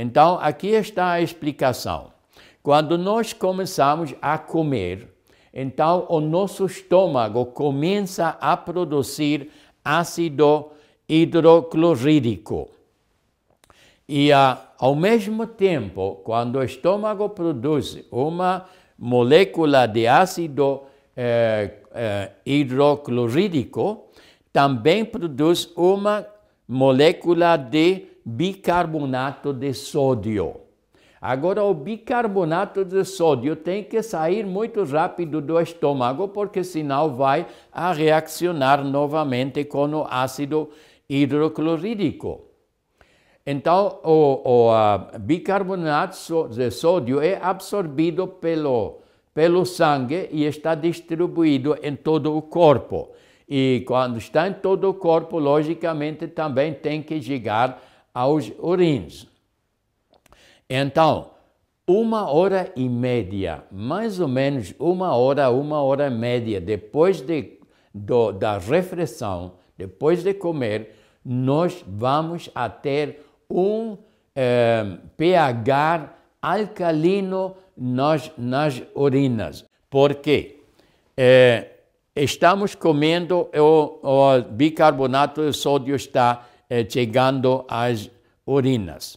Então, 0.00 0.38
aqui 0.40 0.68
está 0.68 1.10
a 1.10 1.20
explicação. 1.20 2.12
Quando 2.62 2.96
nós 2.96 3.32
começamos 3.32 4.14
a 4.22 4.38
comer, 4.38 5.08
então 5.52 6.06
o 6.08 6.20
nosso 6.20 6.66
estômago 6.66 7.46
começa 7.46 8.28
a 8.40 8.56
produzir 8.56 9.50
ácido 9.84 10.70
hidroclorídrico. 11.08 12.70
E 14.08 14.30
ao 14.32 14.94
mesmo 14.94 15.48
tempo, 15.48 16.20
quando 16.22 16.60
o 16.60 16.62
estômago 16.62 17.30
produz 17.30 17.98
uma 18.12 18.66
molécula 18.96 19.84
de 19.88 20.06
ácido 20.06 20.82
eh, 21.16 21.72
eh, 21.92 22.30
hidroclorídrico, 22.46 24.04
também 24.52 25.04
produz 25.04 25.68
uma 25.74 26.24
molécula 26.68 27.56
de 27.56 28.07
bicarbonato 28.28 29.54
de 29.54 29.72
sódio. 29.72 30.60
Agora, 31.20 31.64
o 31.64 31.72
bicarbonato 31.72 32.84
de 32.84 33.02
sódio 33.04 33.56
tem 33.56 33.82
que 33.82 34.02
sair 34.02 34.44
muito 34.44 34.84
rápido 34.84 35.40
do 35.40 35.58
estômago, 35.58 36.28
porque 36.28 36.62
senão 36.62 37.14
vai 37.14 37.46
a 37.72 37.90
reaccionar 37.90 38.84
novamente 38.84 39.64
com 39.64 39.88
o 39.88 40.06
ácido 40.08 40.68
hidroclorídrico. 41.08 42.42
Então, 43.46 43.98
o, 44.04 44.42
o 44.44 45.18
bicarbonato 45.18 46.48
de 46.50 46.70
sódio 46.70 47.20
é 47.20 47.38
absorvido 47.42 48.28
pelo, 48.28 48.98
pelo 49.32 49.64
sangue 49.64 50.28
e 50.30 50.44
está 50.44 50.74
distribuído 50.74 51.76
em 51.82 51.96
todo 51.96 52.36
o 52.36 52.42
corpo. 52.42 53.08
E 53.48 53.82
quando 53.86 54.18
está 54.18 54.46
em 54.46 54.52
todo 54.52 54.90
o 54.90 54.94
corpo, 54.94 55.38
logicamente 55.38 56.28
também 56.28 56.74
tem 56.74 57.02
que 57.02 57.20
chegar 57.22 57.87
aos 58.18 58.50
urins. 58.58 59.28
Então, 60.68 61.30
uma 61.86 62.28
hora 62.28 62.72
e 62.74 62.88
meia, 62.88 63.62
mais 63.70 64.18
ou 64.18 64.26
menos 64.26 64.74
uma 64.76 65.14
hora, 65.14 65.50
uma 65.50 65.80
hora 65.80 66.08
e 66.08 66.10
meia 66.10 66.60
depois 66.60 67.20
de, 67.20 67.60
do, 67.94 68.32
da 68.32 68.58
refeição, 68.58 69.52
depois 69.76 70.24
de 70.24 70.34
comer, 70.34 70.96
nós 71.24 71.84
vamos 71.86 72.50
a 72.56 72.68
ter 72.68 73.24
um 73.48 73.96
eh, 74.34 74.98
pH 75.16 76.12
alcalino 76.42 77.54
nas, 77.76 78.32
nas 78.36 78.82
urinas. 78.96 79.64
Por 79.88 80.16
quê? 80.16 80.58
Eh, 81.16 81.68
estamos 82.16 82.74
comendo, 82.74 83.48
o, 83.54 84.00
o, 84.02 84.42
bicarbonato 84.42 85.48
de 85.48 85.56
sódio 85.56 85.94
está 85.94 86.47
eh, 86.68 86.86
chegando 86.88 87.64
às 87.68 88.10
urinas. 88.46 89.16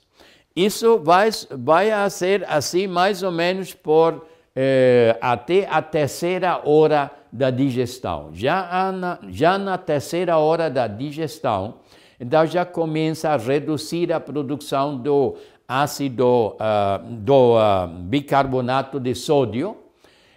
Isso 0.56 1.00
vai, 1.00 1.30
vai 1.52 2.10
ser 2.10 2.46
assim 2.48 2.88
mais 2.88 3.24
ou 3.24 3.32
menos 3.32 3.74
por 3.74 4.26
eh, 4.56 5.18
até 5.22 5.68
a 5.70 5.82
terceira 5.82 6.62
hora 6.66 7.10
da 7.32 7.50
digestão. 7.50 8.30
Já 8.34 8.92
na, 8.92 9.20
já 9.30 9.58
na 9.58 9.78
terceira 9.78 10.38
hora 10.38 10.70
da 10.70 10.88
digestão, 10.88 11.76
então 12.20 12.46
já 12.46 12.66
começa 12.66 13.30
a 13.30 13.38
reduzir 13.38 14.12
a 14.12 14.20
produção 14.20 14.98
do 14.98 15.38
ácido, 15.68 16.58
uh, 16.58 17.04
do 17.04 17.56
uh, 17.56 17.88
bicarbonato 17.88 19.00
de 19.00 19.16
sódio, 19.16 19.78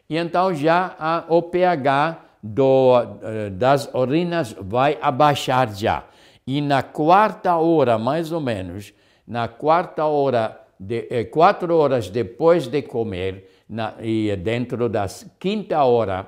e 0.08 0.16
então 0.16 0.54
já 0.54 0.94
a, 0.98 1.24
o 1.28 1.42
pH 1.42 2.20
do, 2.40 3.00
uh, 3.00 3.50
das 3.50 3.92
urinas 3.92 4.54
vai 4.60 4.96
abaixar 5.02 5.74
já. 5.74 6.04
E 6.46 6.60
na 6.60 6.82
quarta 6.82 7.56
hora, 7.56 7.98
mais 7.98 8.30
ou 8.30 8.40
menos, 8.40 8.92
na 9.26 9.48
quarta 9.48 10.04
hora, 10.04 10.60
de, 10.78 11.06
eh, 11.10 11.24
quatro 11.24 11.74
horas 11.74 12.10
depois 12.10 12.66
de 12.66 12.82
comer, 12.82 13.64
na, 13.68 13.94
e 14.00 14.36
dentro 14.36 14.88
da 14.88 15.06
quinta 15.38 15.82
hora, 15.84 16.26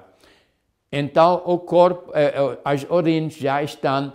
então 0.90 1.42
o 1.44 1.58
corpo, 1.58 2.10
eh, 2.14 2.32
eh 2.34 2.58
as 2.64 2.84
urinas 2.88 3.34
já 3.34 3.62
estão 3.62 4.12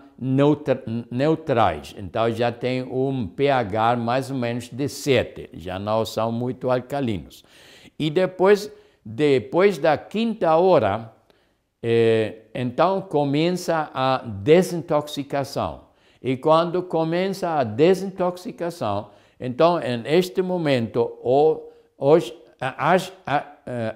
neutrais. 1.12 1.96
Então 1.98 2.32
já 2.32 2.52
tem 2.52 2.84
um 2.84 3.28
pH 3.28 3.96
mais 3.96 4.32
ou 4.32 4.38
menos 4.38 4.70
de 4.70 4.88
7, 4.88 5.50
já 5.54 5.78
não 5.78 6.06
são 6.06 6.32
muito 6.32 6.70
alcalinos. 6.72 7.44
E 7.98 8.10
depois, 8.10 8.72
depois 9.06 9.78
da 9.78 9.98
quinta 9.98 10.56
hora, 10.56 11.12
eh, 11.84 12.46
então 12.54 13.02
começa 13.02 13.90
a 13.94 14.18
desintoxicação. 14.26 15.91
E 16.22 16.38
quando 16.38 16.84
começa 16.84 17.50
a 17.50 17.64
desintoxicação, 17.64 19.10
então, 19.40 19.80
neste 20.04 20.42
momento, 20.42 21.18
o, 21.24 21.62
os, 21.98 22.32
as, 22.60 23.12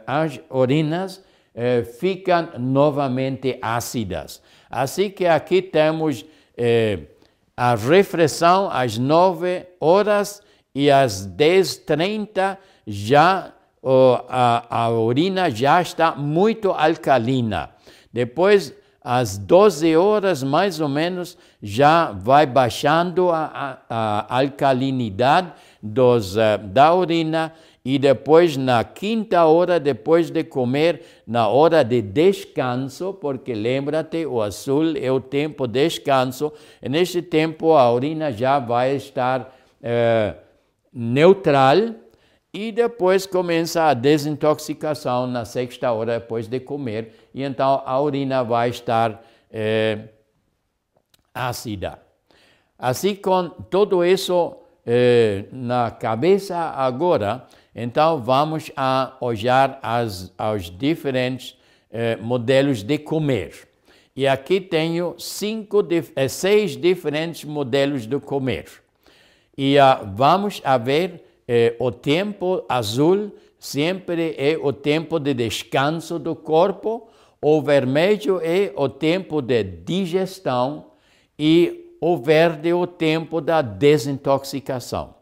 as 0.07 0.39
urinas 0.49 1.23
eh, 1.53 1.83
ficam 1.83 2.49
novamente 2.57 3.57
ácidas. 3.61 4.41
Assim 4.69 5.09
que 5.09 5.25
aqui 5.27 5.61
temos 5.61 6.25
eh, 6.57 6.99
a 7.55 7.75
refeição 7.75 8.69
às 8.69 8.97
9 8.97 9.67
horas 9.79 10.41
e 10.73 10.89
às 10.91 11.27
10h30 11.27 12.57
já 12.85 13.53
a, 14.27 14.83
a 14.83 14.89
urina 14.89 15.49
já 15.49 15.81
está 15.81 16.15
muito 16.15 16.71
alcalina. 16.71 17.69
Depois, 18.11 18.73
às 19.05 19.37
12 19.37 19.95
horas 19.95 20.41
mais 20.41 20.81
ou 20.81 20.89
menos, 20.89 21.37
já 21.61 22.11
vai 22.11 22.47
baixando 22.47 23.29
a, 23.29 23.79
a, 23.87 24.25
a 24.27 24.39
alcalinidade 24.39 25.53
dos, 25.79 26.35
uh, 26.35 26.57
da 26.63 26.91
urina 26.93 27.53
e 27.85 27.99
depois, 27.99 28.57
na 28.57 28.83
quinta 28.83 29.45
hora, 29.45 29.79
depois 29.79 30.31
de 30.31 30.43
comer, 30.43 31.03
na 31.27 31.47
hora 31.47 31.83
de 31.83 32.01
descanso, 32.01 33.13
porque 33.13 33.53
lembra-te, 33.53 34.25
o 34.25 34.41
azul 34.41 34.97
é 34.97 35.11
o 35.11 35.19
tempo 35.19 35.67
de 35.67 35.83
descanso, 35.83 36.51
e 36.81 36.89
nesse 36.89 37.21
tempo 37.21 37.73
a 37.73 37.93
urina 37.93 38.31
já 38.31 38.57
vai 38.57 38.95
estar 38.95 39.55
eh, 39.83 40.33
neutral, 40.91 41.77
e 42.55 42.71
depois 42.71 43.25
começa 43.25 43.83
a 43.83 43.93
desintoxicação 43.93 45.27
na 45.27 45.43
sexta 45.43 45.91
hora 45.91 46.19
depois 46.19 46.47
de 46.47 46.59
comer, 46.61 47.11
e 47.33 47.43
então 47.43 47.83
a 47.85 47.99
urina 47.99 48.43
vai 48.43 48.69
estar 48.69 49.21
eh, 49.51 50.07
ácida. 51.33 51.99
Assim, 52.79 53.13
com 53.13 53.49
tudo 53.49 54.05
isso 54.05 54.55
eh, 54.85 55.45
na 55.51 55.91
cabeça 55.91 56.55
agora, 56.55 57.45
então, 57.75 58.23
vamos 58.23 58.71
a 58.77 59.17
olhar 59.19 59.79
as, 59.83 60.31
aos 60.37 60.69
diferentes 60.69 61.57
eh, 61.91 62.15
modelos 62.15 62.81
de 62.81 62.97
comer. 62.97 63.67
E 64.15 64.25
aqui 64.25 64.61
tenho 64.61 65.13
cinco, 65.19 65.85
seis 66.29 66.77
diferentes 66.77 67.43
modelos 67.43 68.07
de 68.07 68.17
comer. 68.17 68.67
E 69.57 69.77
ah, 69.77 70.01
vamos 70.05 70.61
a 70.63 70.77
ver 70.77 71.24
eh, 71.47 71.75
o 71.79 71.91
tempo 71.91 72.63
azul, 72.67 73.31
sempre 73.59 74.35
é 74.37 74.57
o 74.57 74.73
tempo 74.73 75.19
de 75.19 75.33
descanso 75.33 76.17
do 76.19 76.35
corpo, 76.35 77.07
o 77.41 77.61
vermelho 77.61 78.39
é 78.41 78.73
o 78.75 78.89
tempo 78.89 79.41
de 79.41 79.63
digestão 79.63 80.87
e 81.37 81.95
o 82.01 82.17
verde 82.17 82.69
é 82.69 82.75
o 82.75 82.87
tempo 82.87 83.39
da 83.41 83.61
desintoxicação. 83.61 85.15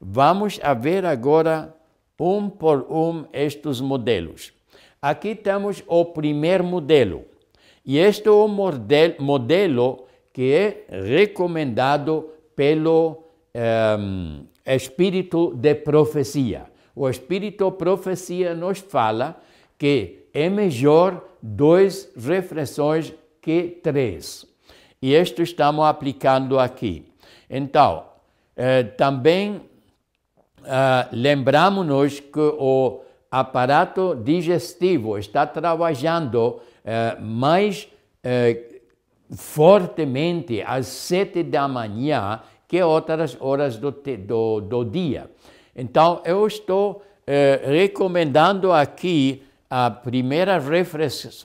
Vamos 0.00 0.60
ver 0.80 1.04
agora 1.04 1.74
um 2.20 2.48
por 2.48 2.86
um 2.90 3.24
estes 3.32 3.80
modelos. 3.80 4.52
Aqui 5.00 5.34
temos 5.34 5.82
o 5.86 6.04
primeiro 6.04 6.64
modelo. 6.64 7.24
E 7.84 7.98
este 7.98 8.28
é 8.28 8.30
o 8.30 8.48
modelo 8.48 10.06
que 10.32 10.52
é 10.52 10.86
recomendado 10.88 12.30
pelo 12.54 13.24
um, 14.00 14.44
espírito 14.66 15.54
de 15.54 15.74
profecia. 15.74 16.66
O 16.94 17.08
espírito 17.08 17.70
profecia 17.72 18.54
nos 18.54 18.78
fala 18.78 19.40
que 19.78 20.26
é 20.32 20.48
melhor 20.48 21.22
duas 21.40 22.08
reflexões 22.16 23.14
que 23.40 23.78
três. 23.82 24.46
E 25.00 25.14
isto 25.14 25.42
estamos 25.42 25.84
aplicando 25.84 26.58
aqui. 26.58 27.06
Então, 27.48 28.04
eh, 28.56 28.82
também 28.82 29.60
eh, 30.64 31.08
lembramos-nos 31.12 32.18
que 32.18 32.40
o 32.40 33.02
aparato 33.30 34.16
digestivo 34.16 35.16
está 35.16 35.46
trabalhando 35.46 36.60
eh, 36.84 37.16
mais 37.20 37.88
eh, 38.22 38.80
fortemente 39.30 40.62
às 40.62 40.86
sete 40.86 41.42
da 41.42 41.68
manhã 41.68 42.40
que 42.68 42.82
outras 42.82 43.36
horas 43.40 43.76
do, 43.76 43.90
do, 43.90 44.60
do 44.60 44.84
dia. 44.84 45.30
Então, 45.74 46.22
eu 46.24 46.46
estou 46.46 47.02
eh, 47.26 47.60
recomendando 47.64 48.72
aqui 48.72 49.42
a 49.68 49.90
primeira 49.90 50.58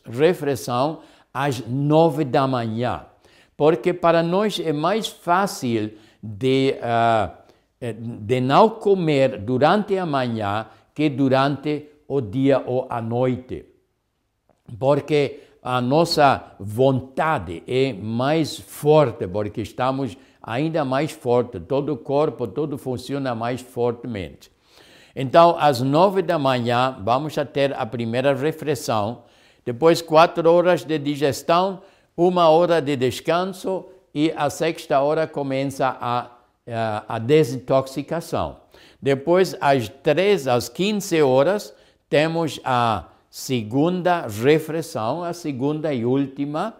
reflexão 0.05 0.99
às 1.33 1.65
nove 1.65 2.23
da 2.23 2.47
manhã, 2.47 3.05
porque 3.57 3.93
para 3.93 4.21
nós 4.21 4.59
é 4.59 4.71
mais 4.71 5.07
fácil 5.07 5.91
de, 6.21 6.75
uh, 6.77 7.31
de 8.19 8.39
não 8.39 8.69
comer 8.69 9.39
durante 9.39 9.97
a 9.97 10.05
manhã 10.05 10.67
que 10.93 11.09
durante 11.09 11.87
o 12.07 12.21
dia 12.21 12.61
ou 12.65 12.85
a 12.89 13.01
noite, 13.01 13.65
porque 14.77 15.39
a 15.63 15.81
nossa 15.81 16.55
vontade 16.59 17.63
é 17.67 17.93
mais 17.93 18.57
forte, 18.57 19.27
porque 19.27 19.61
estamos 19.61 20.17
ainda 20.41 20.83
mais 20.83 21.11
forte, 21.11 21.59
todo 21.59 21.93
o 21.93 21.97
corpo, 21.97 22.47
tudo 22.47 22.77
funciona 22.77 23.35
mais 23.35 23.61
fortemente. 23.61 24.51
Então, 25.15 25.55
às 25.59 25.81
nove 25.81 26.21
da 26.21 26.39
manhã, 26.39 26.97
vamos 27.03 27.37
a 27.37 27.45
ter 27.45 27.73
a 27.73 27.85
primeira 27.85 28.33
refeição, 28.33 29.23
depois 29.65 30.01
quatro 30.01 30.49
horas 30.49 30.83
de 30.83 30.97
digestão, 30.97 31.81
uma 32.15 32.49
hora 32.49 32.81
de 32.81 32.95
descanso 32.95 33.85
e 34.13 34.33
a 34.35 34.49
sexta 34.49 34.99
hora 34.99 35.27
começa 35.27 35.97
a, 35.99 36.27
a, 36.67 37.15
a 37.15 37.19
desintoxicação. 37.19 38.57
Depois, 39.01 39.55
às 39.59 39.89
três, 39.89 40.47
às 40.47 40.69
15 40.69 41.21
horas, 41.21 41.73
temos 42.09 42.59
a 42.63 43.05
segunda 43.29 44.27
refeição, 44.27 45.23
a 45.23 45.33
segunda 45.33 45.93
e 45.93 46.05
última, 46.05 46.75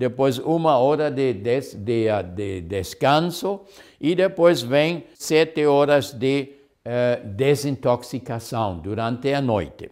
depois 0.00 0.38
uma 0.38 0.78
hora 0.78 1.10
de, 1.10 1.34
des, 1.34 1.74
de, 1.74 2.06
de, 2.34 2.62
descanso 2.62 3.60
e 4.00 4.14
depois 4.14 4.62
vem 4.62 5.04
sete 5.14 5.66
horas 5.66 6.10
de 6.14 6.54
uh, 6.86 7.28
desintoxicação 7.28 8.78
durante 8.78 9.30
a 9.30 9.42
noite. 9.42 9.90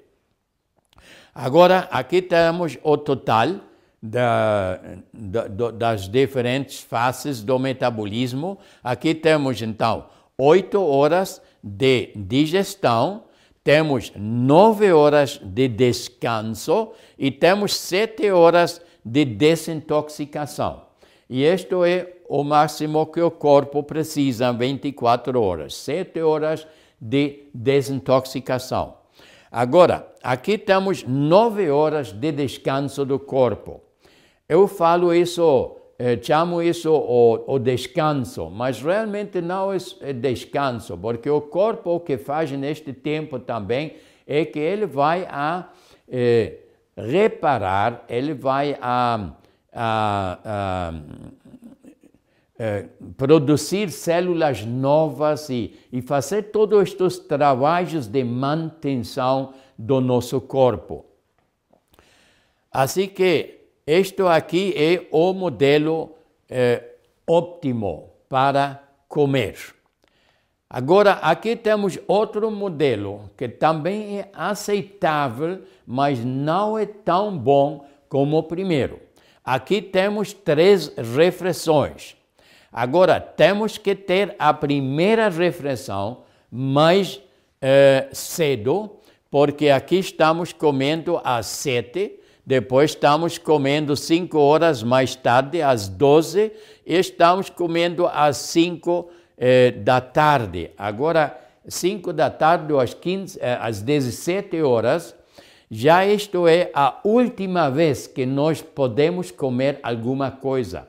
Agora, 1.35 1.87
aqui 1.91 2.23
temos 2.23 2.79
o 2.83 2.97
total 2.97 3.57
da, 4.03 4.81
da, 5.13 5.47
das 5.73 6.09
diferentes 6.09 6.81
fases 6.81 7.43
do 7.43 7.59
metabolismo. 7.59 8.59
Aqui 8.83 9.15
temos, 9.15 9.61
então, 9.61 10.07
oito 10.39 10.83
horas 10.83 11.43
de 11.63 12.13
digestão, 12.17 13.25
temos 13.63 14.11
nove 14.17 14.91
horas 14.91 15.39
de 15.45 15.69
descanso 15.69 16.93
e 17.19 17.31
temos 17.31 17.75
sete 17.75 18.31
horas 18.31 18.81
de 19.11 19.25
desintoxicação. 19.25 20.83
E 21.29 21.45
isto 21.45 21.85
é 21.85 22.15
o 22.29 22.45
máximo 22.45 23.07
que 23.07 23.21
o 23.21 23.31
corpo 23.31 23.83
precisa, 23.83 24.53
24 24.53 25.41
horas, 25.41 25.75
sete 25.75 26.21
horas 26.21 26.67
de 27.01 27.45
desintoxicação. 27.55 28.95
Agora, 29.51 30.07
aqui 30.23 30.59
temos 30.59 31.05
nove 31.05 31.71
horas 31.71 32.13
de 32.13 32.33
descanso 32.33 33.05
do 33.05 33.19
corpo. 33.19 33.81
Eu 34.47 34.69
falo 34.69 35.15
isso 35.15 35.77
eh, 35.99 36.19
chamo 36.23 36.63
isso 36.63 36.93
o, 36.93 37.55
o, 37.55 37.59
descanso, 37.59 38.51
mas 38.51 38.81
realmente 38.81 39.41
não 39.41 39.73
é 39.73 40.13
descanso, 40.13 40.97
porque 40.97 41.29
o 41.29 41.41
corpo 41.41 41.93
o 41.93 42.01
que 42.01 42.19
faz 42.19 42.51
neste 42.53 42.93
tempo 42.93 43.39
também 43.39 43.97
é 44.27 44.45
que 44.45 44.59
ele 44.59 44.87
vai 44.87 45.27
a 45.29 45.71
eh, 46.09 46.68
reparar, 46.99 48.05
ele 48.09 48.35
vai 48.35 48.77
a, 48.81 49.31
a, 49.73 50.39
a 50.45 50.95
eh, 52.59 52.87
produzir 53.17 53.91
células 53.91 54.65
novas 54.65 55.49
e, 55.49 55.79
e 55.93 56.03
fazer 56.03 56.51
todos 56.51 56.83
estes 56.83 57.19
trabalhos 57.19 58.09
de 58.09 58.25
manutenção 58.25 59.55
do 59.79 60.01
nosso 60.01 60.41
corpo. 60.41 61.07
Assim 62.73 63.07
que 63.07 63.61
este 63.87 64.23
aqui 64.23 64.75
é 64.77 65.07
o 65.13 65.33
modelo 65.33 66.17
eh, 66.51 66.83
óptimo 67.27 68.11
para 68.29 68.83
comer. 69.07 69.78
Agora, 70.71 71.13
aqui 71.23 71.57
temos 71.57 71.99
outro 72.07 72.51
modelo 72.51 73.31
que 73.37 73.49
também 73.49 74.19
é 74.19 74.29
aceitável, 74.35 75.63
mas 75.87 76.23
não 76.23 76.79
é 76.79 76.85
tão 76.85 77.37
bom 77.37 77.87
como 78.07 78.37
o 78.37 78.43
primeiro. 78.43 79.01
Aqui 79.43 79.81
temos 79.81 80.35
três 80.35 80.93
refeições. 81.15 82.17
Agora, 82.71 83.19
temos 83.19 83.79
que 83.79 83.95
ter 83.95 84.37
a 84.39 84.53
primeira 84.53 85.31
refeição 85.31 86.25
mais 86.51 87.19
eh, 87.63 88.09
cedo, 88.13 88.91
porque 89.31 89.71
aqui 89.71 89.99
estamos 89.99 90.53
comendo 90.53 91.19
às 91.25 91.47
sete 91.47 92.19
depois 92.49 92.93
estamos 92.93 93.37
comendo 93.37 93.95
cinco 93.95 94.39
horas 94.39 94.83
mais 94.83 95.15
tarde, 95.15 95.61
às 95.61 95.87
12, 95.87 96.51
e 96.87 96.95
estamos 96.97 97.51
comendo 97.51 98.07
às 98.07 98.39
5 98.39 99.11
eh, 99.39 99.71
da 99.71 100.01
tarde. 100.01 100.71
Agora, 100.77 101.39
5 101.67 102.13
da 102.13 102.31
tarde 102.31 102.75
às, 102.77 102.93
15, 102.95 103.39
eh, 103.41 103.59
às 103.61 103.81
17 103.81 104.61
horas, 104.63 105.15
já 105.71 106.05
isto 106.05 106.49
é 106.49 106.71
a 106.75 106.99
última 107.05 107.71
vez 107.71 108.07
que 108.07 108.25
nós 108.25 108.63
podemos 108.63 109.31
comer 109.31 109.79
alguma 109.83 110.31
coisa. 110.31 110.89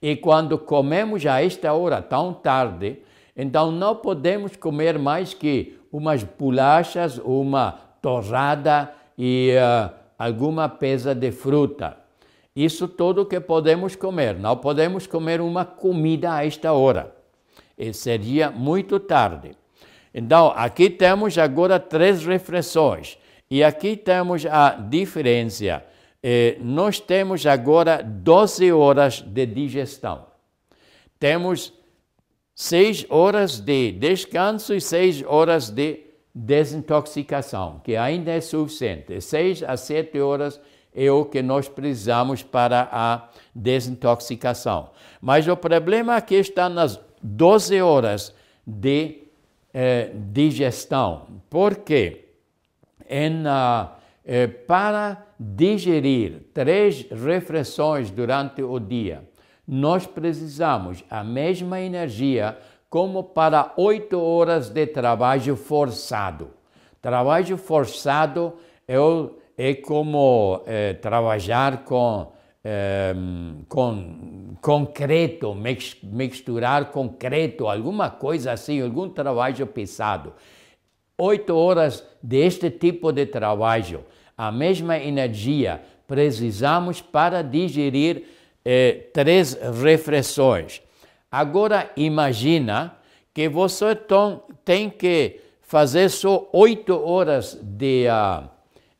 E 0.00 0.14
quando 0.16 0.58
comemos 0.58 1.26
a 1.26 1.42
esta 1.42 1.72
hora 1.72 2.00
tão 2.00 2.32
tarde, 2.32 2.98
então 3.36 3.72
não 3.72 3.96
podemos 3.96 4.54
comer 4.54 4.98
mais 4.98 5.34
que 5.34 5.78
umas 5.90 6.22
bolachas, 6.22 7.18
uma 7.18 7.72
torrada 8.02 8.92
e 9.16 9.54
uh, 9.56 9.90
alguma 10.18 10.68
pesa 10.68 11.14
de 11.14 11.32
fruta. 11.32 11.96
Isso 12.54 12.86
tudo 12.86 13.24
que 13.24 13.40
podemos 13.40 13.96
comer. 13.96 14.36
Não 14.36 14.56
podemos 14.56 15.06
comer 15.06 15.40
uma 15.40 15.64
comida 15.64 16.34
a 16.34 16.44
esta 16.44 16.72
hora. 16.72 17.17
E 17.78 17.92
seria 17.92 18.50
muito 18.50 18.98
tarde. 18.98 19.52
Então, 20.12 20.52
aqui 20.56 20.90
temos 20.90 21.38
agora 21.38 21.78
três 21.78 22.26
refeições. 22.26 23.16
E 23.50 23.62
aqui 23.62 23.96
temos 23.96 24.44
a 24.44 24.70
diferença. 24.70 25.84
Nós 26.60 26.98
temos 26.98 27.46
agora 27.46 28.02
12 28.02 28.72
horas 28.72 29.22
de 29.22 29.46
digestão. 29.46 30.26
Temos 31.18 31.72
6 32.54 33.06
horas 33.08 33.60
de 33.60 33.92
descanso 33.92 34.74
e 34.74 34.80
6 34.80 35.22
horas 35.22 35.70
de 35.70 36.08
desintoxicação, 36.34 37.80
que 37.82 37.96
ainda 37.96 38.30
é 38.30 38.40
suficiente. 38.40 39.20
Seis 39.20 39.62
a 39.62 39.76
sete 39.76 40.20
horas 40.20 40.60
é 40.94 41.10
o 41.10 41.24
que 41.24 41.42
nós 41.42 41.68
precisamos 41.68 42.42
para 42.42 42.88
a 42.92 43.28
desintoxicação. 43.54 44.90
Mas 45.20 45.48
o 45.48 45.56
problema 45.56 46.14
aqui 46.14 46.36
está 46.36 46.68
nas 46.68 47.00
12 47.22 47.80
horas 47.80 48.34
de 48.66 49.22
eh, 49.72 50.10
digestão. 50.32 51.26
Porque 51.48 52.26
em, 53.08 53.42
uh, 53.42 53.88
eh, 54.24 54.46
para 54.46 55.26
digerir 55.38 56.42
três 56.52 57.06
refeições 57.10 58.10
durante 58.10 58.62
o 58.62 58.78
dia, 58.78 59.22
nós 59.66 60.06
precisamos 60.06 61.04
a 61.08 61.22
mesma 61.22 61.80
energia 61.80 62.58
como 62.90 63.22
para 63.22 63.72
oito 63.76 64.20
horas 64.20 64.70
de 64.70 64.86
trabalho 64.86 65.56
forçado. 65.56 66.50
Trabalho 67.00 67.56
forçado 67.56 68.54
é, 68.86 68.96
é 69.56 69.74
como 69.74 70.62
é, 70.66 70.94
trabalhar 70.94 71.84
com 71.84 72.32
é, 72.64 73.14
com 73.68 74.56
concreto, 74.60 75.54
misturar 76.02 76.90
concreto, 76.90 77.68
alguma 77.68 78.10
coisa 78.10 78.52
assim, 78.52 78.80
algum 78.80 79.08
trabalho 79.08 79.66
pesado. 79.66 80.32
Oito 81.16 81.54
horas 81.54 82.04
deste 82.22 82.70
tipo 82.70 83.12
de 83.12 83.26
trabalho, 83.26 84.04
a 84.36 84.52
mesma 84.52 84.98
energia 84.98 85.82
precisamos 86.06 87.00
para 87.00 87.42
digerir 87.42 88.24
eh, 88.64 89.08
três 89.12 89.58
refeições. 89.82 90.80
Agora 91.30 91.90
imagina 91.96 92.96
que 93.34 93.48
você 93.48 93.94
tem 94.64 94.88
que 94.88 95.40
fazer 95.60 96.08
só 96.08 96.48
oito 96.52 96.98
horas 96.98 97.58
de, 97.62 98.06
uh, 98.08 98.48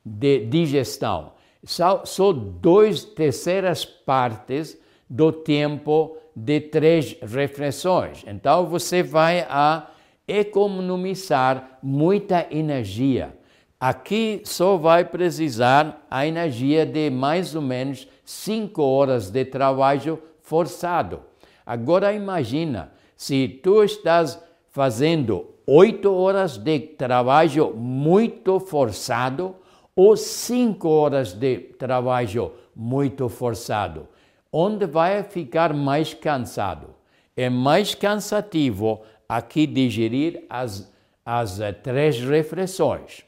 de 0.04 0.44
digestão. 0.44 1.32
São 1.64 2.04
só 2.04 2.32
duas 2.32 3.04
terceiras 3.04 3.84
partes 3.84 4.78
do 5.08 5.32
tempo 5.32 6.16
de 6.34 6.60
três 6.60 7.16
refeições. 7.20 8.24
Então 8.26 8.66
você 8.66 9.02
vai 9.02 9.40
a 9.48 9.88
economizar 10.26 11.78
muita 11.82 12.46
energia. 12.50 13.36
Aqui 13.80 14.42
só 14.44 14.76
vai 14.76 15.04
precisar 15.04 16.06
a 16.10 16.26
energia 16.26 16.84
de 16.84 17.10
mais 17.10 17.54
ou 17.54 17.62
menos 17.62 18.08
cinco 18.24 18.82
horas 18.82 19.30
de 19.30 19.44
trabalho 19.44 20.20
forçado. 20.42 21.20
Agora 21.64 22.12
imagina, 22.12 22.92
se 23.16 23.48
tu 23.48 23.82
estás 23.82 24.42
fazendo 24.70 25.46
oito 25.66 26.12
horas 26.12 26.56
de 26.56 26.78
trabalho 26.78 27.74
muito 27.74 28.58
forçado 28.58 29.54
ou 29.98 30.16
cinco 30.16 30.88
horas 30.88 31.32
de 31.32 31.58
trabalho 31.76 32.52
muito 32.72 33.28
forçado, 33.28 34.06
onde 34.52 34.86
vai 34.86 35.24
ficar 35.24 35.74
mais 35.74 36.14
cansado? 36.14 36.90
É 37.36 37.50
mais 37.50 37.96
cansativo 37.96 39.02
aqui 39.28 39.66
digerir 39.66 40.44
as, 40.48 40.88
as 41.26 41.58
três 41.82 42.20
refeições. 42.20 43.24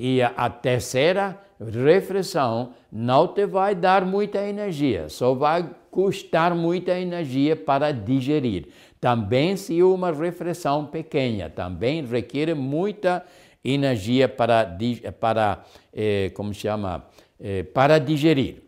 E 0.00 0.22
a 0.22 0.48
terceira 0.48 1.38
refeição 1.60 2.72
não 2.90 3.28
te 3.28 3.44
vai 3.44 3.74
dar 3.74 4.06
muita 4.06 4.40
energia, 4.48 5.10
só 5.10 5.34
vai 5.34 5.68
custar 5.90 6.54
muita 6.54 6.98
energia 6.98 7.54
para 7.54 7.92
digerir. 7.92 8.68
Também 8.98 9.58
se 9.58 9.82
uma 9.82 10.10
refeição 10.10 10.86
pequena, 10.86 11.50
também 11.50 12.02
requer 12.02 12.54
muita 12.54 13.16
energia 13.16 13.47
para, 14.36 14.76
para 15.20 15.64
eh, 15.92 16.30
como 16.34 16.54
chama, 16.54 17.04
eh, 17.40 17.62
para 17.62 17.98
digerir. 17.98 18.62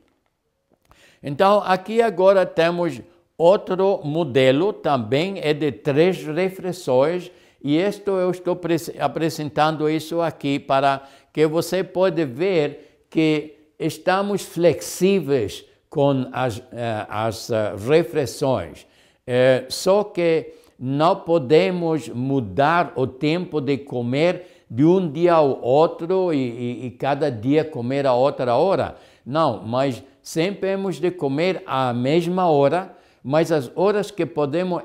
Então, 1.23 1.63
aqui 1.65 2.01
agora 2.01 2.47
temos 2.47 3.01
outro 3.37 4.01
modelo, 4.05 4.73
também 4.73 5.39
é 5.41 5.55
de 5.55 5.73
três 5.73 6.25
refeições, 6.25 7.31
e 7.63 7.77
isto 7.77 8.11
eu 8.13 8.31
estou 8.31 8.59
apresentando 8.99 9.89
isso 9.89 10.21
aqui 10.21 10.59
para 10.59 11.03
que 11.33 11.47
você 11.47 11.85
pode 11.85 12.25
ver 12.25 13.05
que 13.11 13.55
estamos 13.79 14.43
flexíveis 14.43 15.65
com 15.89 16.29
as, 16.33 16.63
eh, 16.73 17.07
as 17.09 17.51
eh, 17.51 17.75
refeições. 17.77 18.87
É, 19.27 19.67
só 19.69 20.05
que 20.05 20.55
não 20.79 21.17
podemos 21.17 22.09
mudar 22.09 22.93
o 22.97 23.07
tempo 23.07 23.61
de 23.61 23.79
comer 23.79 24.60
de 24.71 24.85
um 24.85 25.11
dia 25.11 25.35
ao 25.35 25.61
outro 25.61 26.33
e, 26.33 26.37
e, 26.37 26.87
e, 26.87 26.91
cada 26.93 27.31
dia 27.31 27.65
comer 27.65 28.07
a 28.07 28.15
outra 28.15 28.55
hora. 28.55 28.95
Não, 29.27 29.63
mas 29.63 30.03
sempre 30.23 30.61
temos 30.61 31.01
de 31.01 31.11
comer 31.11 31.63
à 31.67 31.93
mesma 31.93 32.49
hora, 32.49 32.95
mas 33.23 33.51
as 33.51 33.71
horas 33.75 34.11
que 34.11 34.25
podemos, 34.25 34.83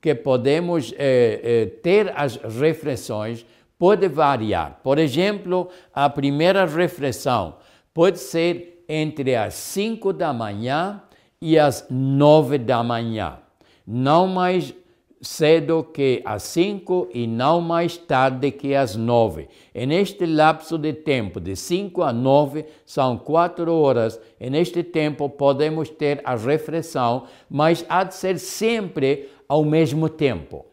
que 0.00 0.14
podemos 0.14 0.92
é, 0.98 1.40
é, 1.42 1.66
ter 1.66 2.12
as 2.16 2.36
refeições 2.36 3.46
pode 3.78 4.08
variar. 4.08 4.80
Por 4.82 4.98
exemplo, 4.98 5.68
a 5.94 6.10
primeira 6.10 6.66
refeição 6.66 7.54
pode 7.94 8.18
ser 8.18 8.84
entre 8.88 9.36
as 9.36 9.54
5 9.54 10.12
da 10.12 10.32
manhã 10.32 11.00
e 11.40 11.56
as 11.56 11.86
9 11.88 12.58
da 12.58 12.82
manhã 12.82 13.38
não 13.92 14.28
mais 14.28 14.72
cedo 15.20 15.84
que 15.84 16.22
às 16.24 16.44
cinco 16.44 17.08
e 17.12 17.26
não 17.26 17.60
mais 17.60 17.96
tarde 17.96 18.50
que 18.50 18.74
às 18.74 18.96
nove. 18.96 19.48
E 19.74 19.84
neste 19.84 20.24
lapso 20.24 20.78
de 20.78 20.92
tempo, 20.92 21.40
de 21.40 21.54
cinco 21.54 22.02
a 22.02 22.12
nove, 22.12 22.64
são 22.86 23.18
quatro 23.18 23.72
horas. 23.74 24.20
E 24.40 24.48
neste 24.48 24.82
tempo 24.82 25.28
podemos 25.28 25.90
ter 25.90 26.20
a 26.24 26.34
refeição, 26.34 27.24
mas 27.48 27.84
há 27.88 28.04
de 28.04 28.14
ser 28.14 28.38
sempre 28.38 29.28
ao 29.48 29.64
mesmo 29.64 30.08
tempo. 30.08 30.64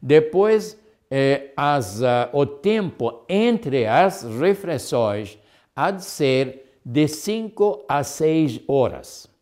Depois, 0.00 0.78
eh, 1.10 1.52
as, 1.56 2.00
uh, 2.00 2.28
o 2.32 2.44
tempo 2.44 3.24
entre 3.28 3.86
as 3.86 4.22
refeições 4.22 5.38
há 5.74 5.90
de 5.90 6.04
ser 6.04 6.78
de 6.84 7.08
cinco 7.08 7.84
a 7.88 8.02
seis 8.02 8.60
horas. 8.68 9.33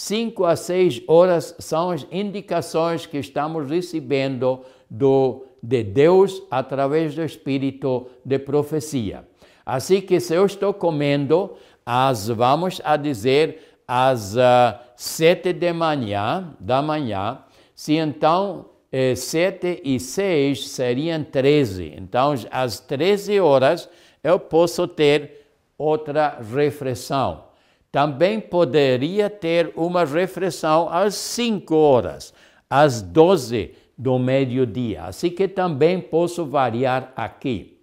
Cinco 0.00 0.44
a 0.44 0.54
seis 0.54 1.02
horas 1.08 1.56
são 1.58 1.90
as 1.90 2.06
indicações 2.12 3.04
que 3.04 3.18
estamos 3.18 3.68
recebendo 3.68 4.60
do, 4.88 5.44
de 5.60 5.82
Deus 5.82 6.40
através 6.48 7.16
do 7.16 7.24
Espírito 7.24 8.06
de 8.24 8.38
profecia. 8.38 9.24
Assim 9.66 10.00
que 10.00 10.20
se 10.20 10.34
eu 10.34 10.46
estou 10.46 10.72
comendo, 10.72 11.56
às, 11.84 12.28
vamos 12.28 12.80
a 12.84 12.96
dizer, 12.96 13.80
às 13.88 14.36
uh, 14.36 14.78
sete 14.94 15.52
de 15.52 15.72
manhã, 15.72 16.54
da 16.60 16.80
manhã, 16.80 17.40
se 17.74 17.94
então 17.96 18.66
eh, 18.92 19.16
sete 19.16 19.82
e 19.82 19.98
seis 19.98 20.68
seriam 20.68 21.24
treze. 21.24 21.92
Então, 21.98 22.34
às 22.52 22.78
treze 22.78 23.40
horas, 23.40 23.88
eu 24.22 24.38
posso 24.38 24.86
ter 24.86 25.44
outra 25.76 26.38
refeição 26.40 27.47
também 27.90 28.38
poderia 28.38 29.30
ter 29.30 29.72
uma 29.74 30.04
refeição 30.04 30.88
às 30.90 31.14
5 31.14 31.74
horas, 31.74 32.34
às 32.68 33.00
12 33.00 33.74
do 33.96 34.18
meio-dia. 34.18 35.04
Assim 35.04 35.30
que 35.30 35.48
também 35.48 36.00
posso 36.00 36.44
variar 36.44 37.12
aqui. 37.16 37.78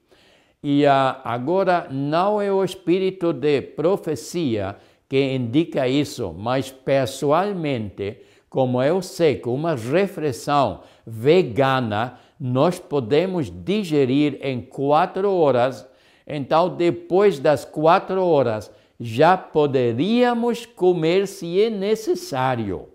E 0.64 0.86
uh, 0.86 1.22
agora 1.24 1.88
não 1.92 2.42
é 2.42 2.52
o 2.52 2.64
espírito 2.64 3.34
de 3.34 3.62
profecia 3.62 4.76
que 5.08 5.36
indica 5.36 5.88
isso, 5.88 6.34
mas 6.36 6.72
pessoalmente, 6.72 8.18
como 8.50 8.82
eu 8.82 9.02
sei 9.02 9.36
que 9.36 9.48
uma 9.48 9.76
refeição 9.76 10.82
vegana 11.06 12.18
nós 12.40 12.80
podemos 12.80 13.50
digerir 13.50 14.40
em 14.42 14.60
quatro 14.62 15.32
horas, 15.32 15.88
então 16.26 16.76
depois 16.76 17.38
das 17.38 17.64
quatro 17.64 18.26
horas 18.26 18.72
já 19.00 19.38
poderíamos 19.38 20.66
comer 20.66 21.28
se 21.28 21.62
é 21.62 21.70
necessário. 21.70 22.88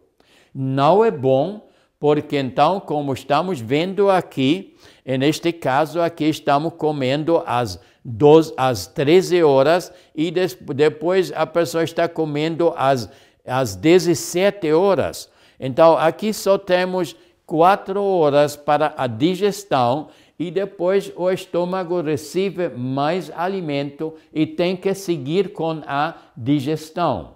Não 0.55 1.05
é 1.05 1.11
bom, 1.11 1.69
porque 1.99 2.39
então, 2.39 2.81
como 2.81 3.13
estamos 3.13 3.61
vendo 3.61 4.11
aqui, 4.11 4.75
neste 5.05 5.53
caso 5.53 6.01
aqui 6.01 6.25
estamos 6.25 6.73
comendo 6.75 7.43
às, 7.47 7.79
12, 8.05 8.55
às 8.57 8.87
13 8.87 9.43
horas 9.43 9.93
e 10.15 10.31
des, 10.31 10.55
depois 10.75 11.33
a 11.35 11.47
pessoa 11.47 11.85
está 11.85 12.09
comendo 12.09 12.73
às, 12.77 13.09
às 13.47 13.77
17 13.77 14.73
horas. 14.73 15.31
Então, 15.59 15.97
aqui 15.99 16.33
só 16.33 16.57
temos 16.57 17.15
quatro 17.45 18.03
horas 18.03 18.57
para 18.57 18.95
a 18.97 19.07
digestão 19.07 20.09
e 20.41 20.51
depois 20.51 21.13
o 21.17 21.31
estômago 21.31 22.01
recebe 22.01 22.71
mais 22.71 23.31
alimento 23.37 24.15
e 24.33 24.47
tem 24.47 24.75
que 24.75 24.95
seguir 24.95 25.53
com 25.53 25.83
a 25.87 26.15
digestão. 26.35 27.35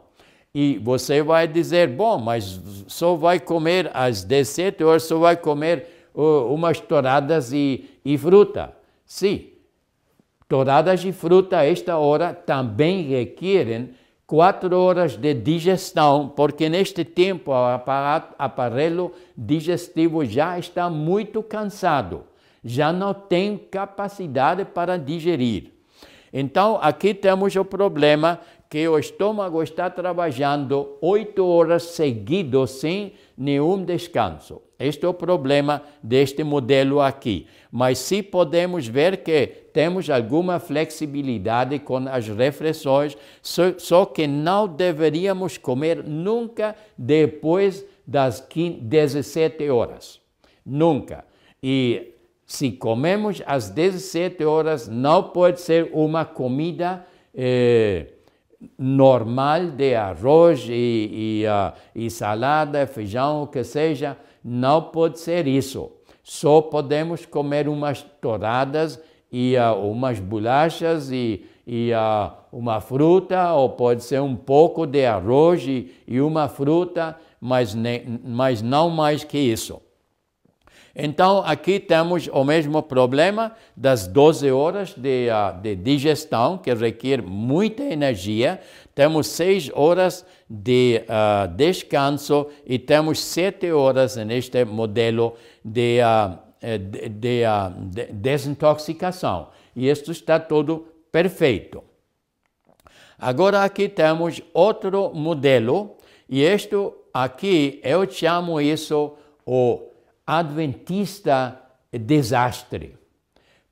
E 0.54 0.78
você 0.78 1.22
vai 1.22 1.46
dizer, 1.46 1.88
bom, 1.88 2.16
mas 2.16 2.58
só 2.86 3.14
vai 3.14 3.38
comer 3.38 3.90
às 3.92 4.24
17 4.24 4.82
horas, 4.82 5.02
só 5.02 5.18
vai 5.18 5.36
comer 5.36 5.86
uh, 6.14 6.50
umas 6.50 6.80
touradas 6.80 7.52
e, 7.52 7.90
e 8.02 8.16
fruta. 8.16 8.74
Sim, 9.04 9.48
touradas 10.48 11.04
e 11.04 11.12
fruta 11.12 11.58
a 11.58 11.66
esta 11.66 11.98
hora 11.98 12.32
também 12.32 13.02
requerem 13.02 13.90
quatro 14.26 14.74
horas 14.80 15.14
de 15.14 15.34
digestão, 15.34 16.32
porque 16.34 16.70
neste 16.70 17.04
tempo 17.04 17.50
o 17.50 18.24
aparelho 18.38 19.12
digestivo 19.36 20.24
já 20.24 20.58
está 20.58 20.88
muito 20.88 21.42
cansado 21.42 22.24
já 22.64 22.92
não 22.92 23.12
tem 23.12 23.58
capacidade 23.58 24.64
para 24.64 24.96
digerir. 24.96 25.72
Então, 26.32 26.78
aqui 26.80 27.14
temos 27.14 27.54
o 27.54 27.64
problema 27.64 28.40
que 28.68 28.88
o 28.88 28.98
estômago 28.98 29.62
está 29.62 29.88
trabalhando 29.88 30.96
oito 31.00 31.46
horas 31.46 31.84
seguidas 31.84 32.72
sem 32.72 33.12
nenhum 33.38 33.84
descanso. 33.84 34.60
Este 34.76 35.04
é 35.04 35.08
o 35.08 35.14
problema 35.14 35.80
deste 36.02 36.42
modelo 36.42 37.00
aqui. 37.00 37.46
Mas 37.70 37.98
se 37.98 38.20
podemos 38.20 38.88
ver 38.88 39.18
que 39.18 39.46
temos 39.72 40.10
alguma 40.10 40.58
flexibilidade 40.58 41.78
com 41.78 41.98
as 42.08 42.26
refeições, 42.26 43.16
só, 43.40 43.78
só 43.78 44.04
que 44.04 44.26
não 44.26 44.66
deveríamos 44.66 45.56
comer 45.56 46.02
nunca 46.02 46.74
depois 46.98 47.86
das 48.04 48.44
17 48.52 49.70
horas. 49.70 50.20
Nunca. 50.66 51.24
E 51.62 52.13
se 52.46 52.72
comemos 52.72 53.42
às 53.46 53.70
17 53.70 54.44
horas, 54.44 54.88
não 54.88 55.22
pode 55.24 55.60
ser 55.60 55.90
uma 55.92 56.24
comida 56.24 57.06
eh, 57.34 58.06
normal 58.78 59.66
de 59.66 59.94
arroz 59.94 60.66
e, 60.68 61.42
e, 61.42 61.44
uh, 61.46 61.72
e 61.94 62.10
salada, 62.10 62.86
feijão, 62.86 63.42
o 63.42 63.46
que 63.46 63.64
seja. 63.64 64.16
Não 64.42 64.82
pode 64.82 65.18
ser 65.20 65.46
isso. 65.46 65.90
Só 66.22 66.62
podemos 66.62 67.26
comer 67.26 67.68
umas 67.68 68.02
toradas 68.20 69.00
e 69.30 69.56
uh, 69.56 69.74
umas 69.90 70.20
bolachas 70.20 71.10
e, 71.10 71.44
e 71.66 71.92
uh, 71.92 72.32
uma 72.52 72.80
fruta, 72.80 73.52
ou 73.52 73.70
pode 73.70 74.04
ser 74.04 74.20
um 74.20 74.36
pouco 74.36 74.86
de 74.86 75.04
arroz 75.04 75.66
e, 75.66 75.92
e 76.06 76.20
uma 76.20 76.48
fruta, 76.48 77.16
mas, 77.40 77.74
ne, 77.74 78.20
mas 78.24 78.62
não 78.62 78.88
mais 78.90 79.24
que 79.24 79.38
isso. 79.38 79.80
Então, 80.96 81.42
aqui 81.44 81.80
temos 81.80 82.28
o 82.28 82.44
mesmo 82.44 82.80
problema 82.80 83.52
das 83.76 84.06
12 84.06 84.52
horas 84.52 84.94
de, 84.94 85.28
uh, 85.28 85.60
de 85.60 85.74
digestão, 85.74 86.56
que 86.56 86.72
requer 86.72 87.20
muita 87.20 87.82
energia. 87.82 88.60
Temos 88.94 89.26
6 89.26 89.70
horas 89.74 90.24
de 90.48 91.02
uh, 91.02 91.48
descanso 91.48 92.46
e 92.64 92.78
temos 92.78 93.18
7 93.18 93.72
horas 93.72 94.14
neste 94.16 94.64
modelo 94.64 95.34
de, 95.64 95.98
uh, 96.00 96.38
de, 96.78 97.08
de, 97.08 97.42
de 97.90 98.12
desintoxicação. 98.12 99.48
E 99.74 99.90
isto 99.90 100.12
está 100.12 100.38
tudo 100.38 100.86
perfeito. 101.10 101.82
Agora 103.18 103.64
aqui 103.64 103.88
temos 103.88 104.40
outro 104.52 105.12
modelo, 105.12 105.96
e 106.28 106.42
isto 106.44 106.94
aqui 107.12 107.80
eu 107.82 108.08
chamo 108.08 108.60
isso 108.60 109.14
o 109.44 109.93
adventista 110.26 111.60
desastre. 111.92 112.96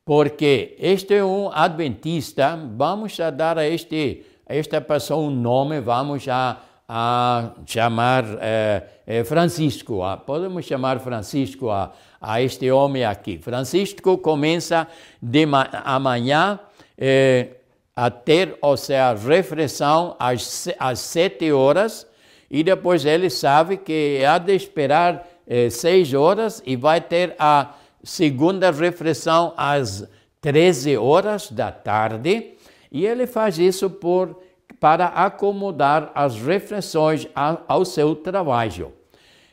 Porque 0.05 0.77
este 0.79 1.15
é 1.15 1.25
um 1.25 1.51
adventista, 1.53 2.59
vamos 2.77 3.19
a 3.21 3.31
dar 3.31 3.59
a, 3.59 3.67
este, 3.67 4.25
a 4.49 4.55
esta 4.55 4.81
pessoa 4.81 5.27
um 5.27 5.31
nome, 5.31 5.81
vamos 5.81 6.27
a, 6.29 6.59
a 6.89 7.53
chamar 7.65 8.25
eh, 8.41 9.23
Francisco, 9.25 10.03
a, 10.03 10.17
podemos 10.17 10.65
chamar 10.65 10.99
Francisco 10.99 11.71
a, 11.71 11.93
a 12.21 12.43
este 12.43 12.71
homem 12.71 13.05
aqui. 13.05 13.39
Francisco 13.39 14.19
começa 14.19 14.89
de 15.21 15.47
amanhã 15.85 16.59
eh, 16.99 17.49
a 17.95 18.11
ter, 18.11 18.59
ou 18.61 18.77
seja, 18.77 19.15
refeição 19.15 20.17
às, 20.19 20.69
às 20.79 20.99
sete 20.99 21.53
horas, 21.53 22.07
e 22.51 22.65
depois 22.65 23.05
ele 23.05 23.31
sabe 23.31 23.77
que 23.77 24.23
há 24.25 24.37
de 24.39 24.55
esperar 24.55 25.27
eh, 25.55 25.69
seis 25.69 26.15
horas 26.15 26.63
e 26.65 26.77
vai 26.77 26.99
ter 26.99 27.37
a 27.39 27.75
segunda 28.03 28.71
refeição 28.71 29.53
às 29.55 30.09
13 30.41 30.97
horas 30.97 31.51
da 31.51 31.71
tarde. 31.71 32.55
E 32.91 33.05
ele 33.05 33.27
faz 33.27 33.59
isso 33.59 33.91
por, 33.91 34.41
para 34.81 35.09
acomodar 35.09 36.11
as 36.15 36.37
refeições 36.41 37.29
ao 37.69 37.85
seu 37.85 38.17
trabalho. 38.17 38.95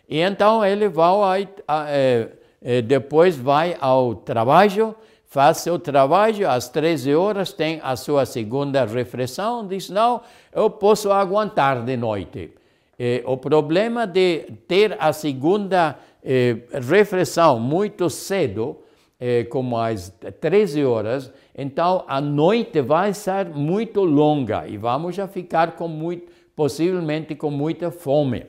E 0.08 0.20
então 0.20 0.66
ele 0.66 0.88
vai, 0.88 1.50
eh, 1.90 2.30
eh, 2.62 2.82
depois 2.82 3.36
vai 3.36 3.76
ao 3.82 4.16
trabalho, 4.16 4.96
faz 5.26 5.58
seu 5.58 5.78
trabalho, 5.78 6.50
às 6.50 6.70
13 6.70 7.14
horas 7.14 7.52
tem 7.52 7.82
a 7.84 7.98
sua 7.98 8.26
segunda 8.26 8.86
refeição, 8.86 9.68
diz, 9.68 9.90
não, 9.90 10.22
eu 10.54 10.70
posso 10.70 11.12
aguentar 11.12 11.84
de 11.84 11.98
noite. 11.98 12.54
Eh, 13.02 13.24
o 13.26 13.38
problema 13.38 14.06
de 14.06 14.40
ter 14.68 14.98
a 15.00 15.14
segunda 15.14 15.98
eh, 16.22 16.58
refeição 16.86 17.58
muito 17.58 18.10
cedo, 18.10 18.78
eh, 19.18 19.46
como 19.46 19.78
às 19.78 20.10
13 20.42 20.84
horas, 20.84 21.32
então 21.58 22.04
a 22.10 22.20
noite 22.20 22.82
vai 22.82 23.14
ser 23.14 23.46
muito 23.46 24.04
longa 24.04 24.68
e 24.68 24.76
vamos 24.76 25.16
já 25.16 25.30
ficar 25.30 25.78
com 25.78 25.88
muito, 25.88 26.30
possivelmente 26.54 27.36
com 27.36 27.50
muita 27.50 27.90
fome. 27.90 28.46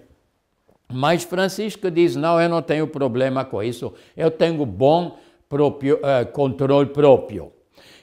Mas 0.92 1.22
Francisco 1.22 1.88
diz: 1.88 2.16
não, 2.16 2.40
eu 2.40 2.48
não 2.48 2.60
tenho 2.60 2.88
problema 2.88 3.44
com 3.44 3.62
isso, 3.62 3.94
eu 4.16 4.32
tenho 4.32 4.66
bom 4.66 5.16
próprio, 5.48 5.96
uh, 5.98 6.26
controle 6.32 6.88
próprio. 6.88 7.52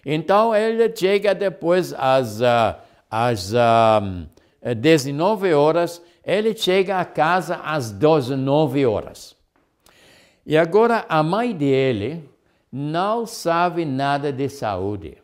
Então 0.05 0.55
ele 0.55 0.89
chega 0.95 1.36
depois 1.36 1.93
às, 1.93 2.39
uh, 2.39 2.75
às 3.12 3.51
uh, 3.51 4.75
19 4.75 5.53
horas 5.53 6.01
ele 6.28 6.54
chega 6.54 7.00
a 7.00 7.06
casa 7.06 7.62
às 7.63 7.90
19 7.90 8.86
horas. 8.86 9.34
E 10.46 10.58
agora 10.58 11.06
a 11.08 11.24
mãe 11.24 11.56
dele 11.56 12.30
não 12.70 13.26
sabe 13.26 13.86
nada 13.86 14.32
de 14.32 14.50
saúde. 14.50 15.18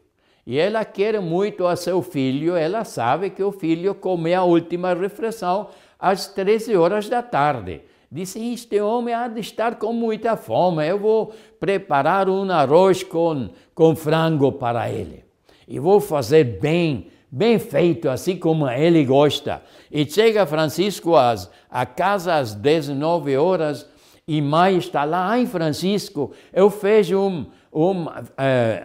E 0.48 0.58
ela 0.58 0.86
quer 0.86 1.20
muito 1.20 1.68
a 1.68 1.76
seu 1.76 2.02
filho, 2.02 2.56
ela 2.56 2.86
sabe 2.86 3.30
que 3.30 3.44
o 3.44 3.52
filho 3.52 3.94
come 3.94 4.34
a 4.34 4.44
última 4.44 4.94
refeição 4.94 5.68
às 6.00 6.28
13 6.28 6.76
horas 6.78 7.10
da 7.10 7.22
tarde. 7.22 7.82
Disse: 8.10 8.54
Este 8.54 8.80
homem 8.80 9.13
há 9.13 9.28
de 9.28 9.42
estar 9.42 9.76
com 9.76 9.92
muita 9.92 10.38
fome, 10.38 10.88
eu 10.88 11.00
vou 11.00 11.34
preparar 11.60 12.30
um 12.30 12.50
arroz 12.50 13.04
com, 13.04 13.50
com 13.76 13.94
frango 13.96 14.54
para 14.54 14.89
ele. 14.89 15.26
E 15.68 15.80
vou 15.80 16.00
fazer 16.00 16.60
bem 16.62 17.08
bem 17.34 17.58
feito, 17.58 18.10
assim 18.10 18.38
como 18.38 18.69
ele 18.69 19.04
gosta. 19.04 19.63
E 19.91 20.06
chega 20.06 20.46
Francisco 20.46 21.15
às, 21.15 21.50
a 21.67 21.84
casa 21.84 22.36
às 22.36 22.54
19 22.54 23.36
horas 23.36 23.89
e 24.28 24.39
mãe 24.39 24.78
está 24.78 25.04
lá, 25.04 25.30
ai 25.30 25.48
Francisco, 25.48 26.32
eu 26.54 26.69
fiz 26.69 27.12
um, 27.12 27.48
um 27.74 28.04
uh, 28.06 28.13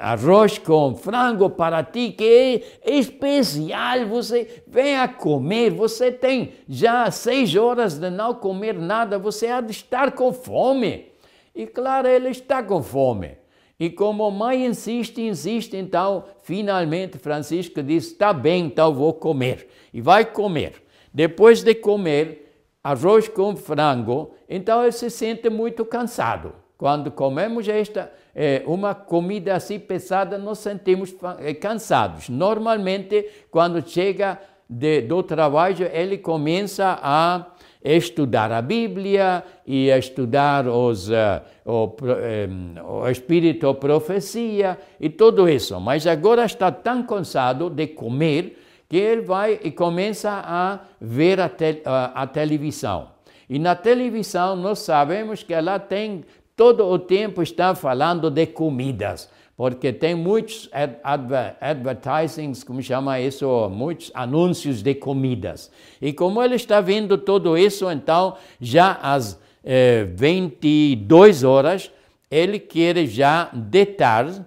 arroz 0.01 0.57
com 0.57 0.95
frango 0.95 1.51
para 1.51 1.85
ti 1.85 2.11
que 2.11 2.65
é 2.85 2.91
especial, 2.99 4.07
você 4.09 4.63
venha 4.67 5.07
comer, 5.07 5.71
você 5.71 6.11
tem 6.11 6.55
já 6.67 7.11
seis 7.11 7.55
horas 7.55 7.99
de 7.99 8.09
não 8.09 8.33
comer 8.33 8.73
nada, 8.79 9.19
você 9.19 9.49
há 9.49 9.61
de 9.61 9.73
estar 9.73 10.13
com 10.13 10.33
fome. 10.33 11.13
E 11.55 11.67
claro, 11.67 12.09
ele 12.09 12.31
está 12.31 12.63
com 12.63 12.83
fome. 12.83 13.37
E 13.79 13.89
como 13.89 14.25
a 14.25 14.31
mãe 14.31 14.67
insiste, 14.67 15.21
insiste, 15.21 15.77
então, 15.77 16.25
finalmente 16.43 17.17
Francisco 17.19 17.83
diz: 17.83 18.07
está 18.07 18.33
bem, 18.33 18.67
então 18.67 18.93
vou 18.93 19.13
comer. 19.13 19.69
E 19.93 20.01
vai 20.01 20.25
comer. 20.25 20.83
Depois 21.15 21.63
de 21.63 21.75
comer 21.75 22.67
arroz 22.83 23.29
com 23.29 23.55
frango, 23.55 24.35
então 24.49 24.83
ele 24.83 24.93
se 24.93 25.11
sente 25.11 25.49
muito 25.49 25.85
cansado. 25.85 26.53
Quando 26.77 27.11
comemos 27.11 27.69
esta 27.69 28.13
é, 28.35 28.63
uma 28.67 28.95
comida 28.95 29.55
assim 29.55 29.79
pesada, 29.79 30.39
nos 30.39 30.59
sentimos 30.59 31.15
é, 31.41 31.53
cansados. 31.55 32.29
Normalmente, 32.29 33.29
quando 33.51 33.87
chega 33.87 34.41
de, 34.69 35.03
do 35.03 35.23
trabalho, 35.23 35.89
ele 35.93 36.19
começa 36.19 36.99
a 37.03 37.47
estudar 37.83 38.51
a 38.53 38.61
Bíblia 38.61 39.45
e 39.67 39.89
estudar 39.89 40.67
os, 40.67 41.09
uh, 41.09 41.41
o, 41.65 41.97
um, 42.03 43.03
o 43.03 43.09
Espírito, 43.09 43.69
a 43.69 43.75
profecia 43.75 44.79
e 45.01 45.09
tudo 45.09 45.49
isso. 45.49 45.79
Mas 45.81 46.07
agora 46.07 46.45
está 46.45 46.71
tão 46.73 47.03
cansado 47.05 47.71
de 47.71 47.87
comer 47.89 48.59
que 48.89 48.97
ele 48.97 49.23
vai 49.23 49.61
e 49.63 49.71
começa 49.71 50.31
a 50.45 50.81
ver 51.01 51.41
a, 51.41 51.49
te, 51.49 51.83
a, 51.85 52.23
a 52.23 52.27
televisão. 52.27 53.11
E 53.49 53.59
na 53.59 53.75
televisão 53.75 54.57
nós 54.57 54.81
sabemos 54.81 55.43
que 55.43 55.55
ela 55.55 55.79
tem 55.79 56.25
todo 56.57 56.85
o 56.85 56.99
tempo 56.99 57.41
está 57.43 57.75
falando 57.75 58.31
de 58.31 58.47
comidas 58.47 59.31
porque 59.59 59.93
tem 59.93 60.15
muitos 60.15 60.71
adver, 61.03 61.57
advertisings, 61.61 62.63
como 62.63 62.81
chama 62.81 63.21
isso, 63.21 63.69
muitos 63.69 64.09
anúncios 64.15 64.85
de 64.85 64.95
comidas. 64.95 65.69
E 66.01 66.13
como 66.13 66.41
ele 66.41 66.55
está 66.55 66.81
vendo 66.81 67.19
tudo 67.19 67.59
isso, 67.59 67.91
então, 67.91 68.37
já 68.61 68.93
às 69.03 69.37
eh, 69.65 70.05
22 70.15 71.43
horas, 71.43 71.91
ele 72.31 72.61
quer 72.61 73.05
já 73.07 73.51
deitar, 73.53 74.47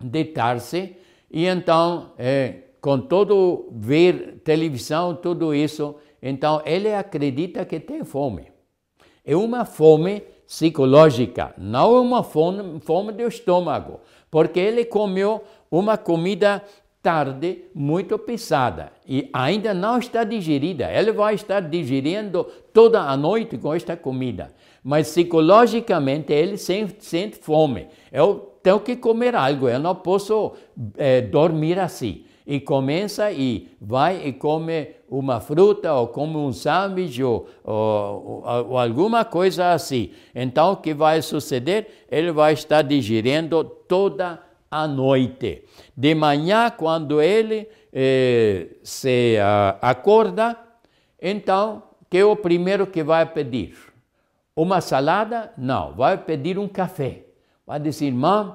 deitar-se, 0.00 0.96
e 1.30 1.46
então, 1.46 2.10
eh, 2.18 2.62
com 2.80 2.98
todo 2.98 3.68
ver 3.70 4.40
televisão, 4.42 5.14
tudo 5.14 5.54
isso, 5.54 5.94
então 6.20 6.60
ele 6.66 6.92
acredita 6.92 7.64
que 7.64 7.78
tem 7.78 8.02
fome. 8.02 8.50
É 9.24 9.36
uma 9.36 9.64
fome 9.64 10.24
psicológica, 10.48 11.54
não 11.58 11.94
é 11.94 12.00
uma 12.00 12.22
fome, 12.22 12.80
fome 12.80 13.12
do 13.12 13.28
estômago, 13.28 14.00
porque 14.30 14.58
ele 14.58 14.82
comeu 14.86 15.44
uma 15.70 15.98
comida 15.98 16.64
tarde 17.02 17.64
muito 17.74 18.18
pesada 18.18 18.90
e 19.06 19.28
ainda 19.30 19.74
não 19.74 19.98
está 19.98 20.24
digerida. 20.24 20.90
Ele 20.90 21.12
vai 21.12 21.34
estar 21.34 21.60
digerindo 21.60 22.44
toda 22.72 23.02
a 23.02 23.14
noite 23.14 23.58
com 23.58 23.74
esta 23.74 23.94
comida. 23.94 24.48
Mas 24.82 25.08
psicologicamente 25.10 26.32
ele 26.32 26.56
sente, 26.56 27.04
sente 27.04 27.36
fome. 27.36 27.86
Eu 28.10 28.54
tenho 28.62 28.80
que 28.80 28.96
comer 28.96 29.34
algo, 29.34 29.68
eu 29.68 29.78
não 29.78 29.94
posso 29.94 30.54
é, 30.96 31.20
dormir 31.20 31.78
assim. 31.78 32.24
E 32.48 32.58
começa 32.58 33.30
e 33.30 33.68
vai 33.78 34.26
e 34.26 34.32
come 34.32 34.88
uma 35.10 35.38
fruta 35.38 35.92
ou 35.92 36.08
come 36.08 36.36
um 36.36 36.50
sanduíche 36.50 37.22
ou, 37.22 37.46
ou, 37.62 38.42
ou, 38.70 38.78
alguma 38.78 39.22
coisa 39.22 39.72
assim. 39.72 40.12
Então, 40.34 40.72
o 40.72 40.76
que 40.78 40.94
vai 40.94 41.20
suceder? 41.20 42.06
Ele 42.10 42.32
vai 42.32 42.54
estar 42.54 42.80
digerindo 42.80 43.62
toda 43.62 44.42
a 44.70 44.88
noite. 44.88 45.64
De 45.94 46.14
manhã, 46.14 46.70
quando 46.70 47.20
ele 47.20 47.68
eh, 47.92 48.68
se 48.82 49.36
uh, 49.36 49.76
acorda, 49.82 50.56
então, 51.20 51.82
que 52.08 52.16
é 52.16 52.24
o 52.24 52.34
primeiro 52.34 52.86
que 52.86 53.02
vai 53.02 53.26
pedir? 53.26 53.76
Uma 54.56 54.80
salada? 54.80 55.52
Não, 55.56 55.94
vai 55.94 56.16
pedir 56.16 56.58
um 56.58 56.66
café. 56.66 57.24
Vai 57.66 57.78
dizer, 57.78 58.10
mãe, 58.12 58.52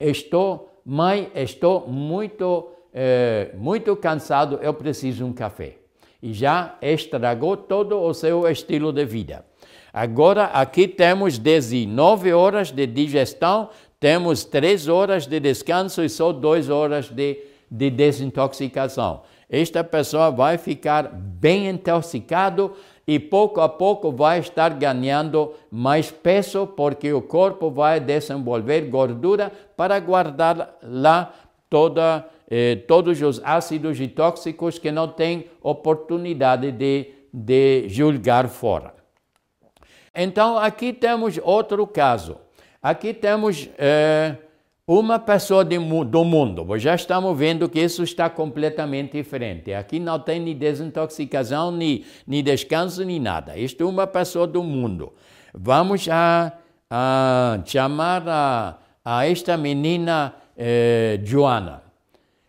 estou, 0.00 0.80
mãe, 0.84 1.30
estou 1.34 1.86
muito, 1.88 2.70
eh, 2.92 3.50
muito 3.54 3.94
cansado, 3.96 4.58
eu 4.62 4.74
preciso 4.74 5.24
um 5.24 5.32
café. 5.32 5.76
E 6.22 6.32
já 6.32 6.76
estragou 6.80 7.56
todo 7.56 8.00
o 8.00 8.14
seu 8.14 8.48
estilo 8.48 8.92
de 8.92 9.04
vida. 9.04 9.44
Agora, 9.92 10.44
aqui 10.44 10.88
temos 10.88 11.38
19 11.38 12.32
horas 12.32 12.70
de 12.70 12.86
digestão, 12.86 13.68
temos 13.98 14.44
três 14.44 14.88
horas 14.88 15.26
de 15.26 15.38
descanso 15.38 16.02
e 16.02 16.08
só 16.08 16.32
duas 16.32 16.68
horas 16.70 17.08
de, 17.08 17.38
de 17.70 17.90
desintoxicação. 17.90 19.22
Esta 19.50 19.84
pessoa 19.84 20.30
vai 20.30 20.56
ficar 20.56 21.10
bem 21.12 21.68
intoxicado 21.68 22.72
e 23.06 23.18
pouco 23.18 23.60
a 23.60 23.68
pouco 23.68 24.10
vai 24.10 24.38
estar 24.38 24.70
ganhando 24.70 25.52
mais 25.70 26.10
peso 26.10 26.66
porque 26.66 27.12
o 27.12 27.20
corpo 27.20 27.70
vai 27.70 28.00
desenvolver 28.00 28.82
gordura 28.82 29.52
para 29.76 30.00
guardar 30.00 30.78
lá 30.82 31.34
toda, 31.68 32.26
eh, 32.54 32.76
todos 32.86 33.22
os 33.22 33.40
ácidos 33.42 33.98
e 33.98 34.06
tóxicos 34.06 34.78
que 34.78 34.92
não 34.92 35.08
tem 35.08 35.46
oportunidade 35.62 36.70
de, 36.70 37.10
de 37.32 37.88
julgar 37.88 38.46
fora. 38.46 38.92
Então 40.14 40.58
aqui 40.58 40.92
temos 40.92 41.40
outro 41.42 41.86
caso. 41.86 42.36
Aqui 42.82 43.14
temos 43.14 43.70
é, 43.78 44.36
uma 44.86 45.18
pessoa 45.18 45.64
de, 45.64 45.78
do 45.78 46.24
mundo. 46.24 46.66
Já 46.76 46.94
estamos 46.94 47.38
vendo 47.38 47.70
que 47.70 47.80
isso 47.80 48.02
está 48.02 48.28
completamente 48.28 49.12
diferente. 49.12 49.72
Aqui 49.72 49.98
não 49.98 50.18
tem 50.18 50.38
nem 50.38 50.54
desintoxicação, 50.54 51.70
nem, 51.70 52.04
nem 52.26 52.44
descanso, 52.44 53.02
nem 53.02 53.18
nada. 53.18 53.56
Isto 53.56 53.82
é 53.82 53.86
uma 53.86 54.06
pessoa 54.06 54.46
do 54.46 54.62
mundo. 54.62 55.14
Vamos 55.54 56.06
a, 56.06 56.52
a 56.90 57.60
chamar 57.64 58.28
a, 58.28 58.76
a, 59.02 59.26
esta 59.26 59.56
menina 59.56 60.34
eh, 60.54 61.18
Joana. 61.24 61.91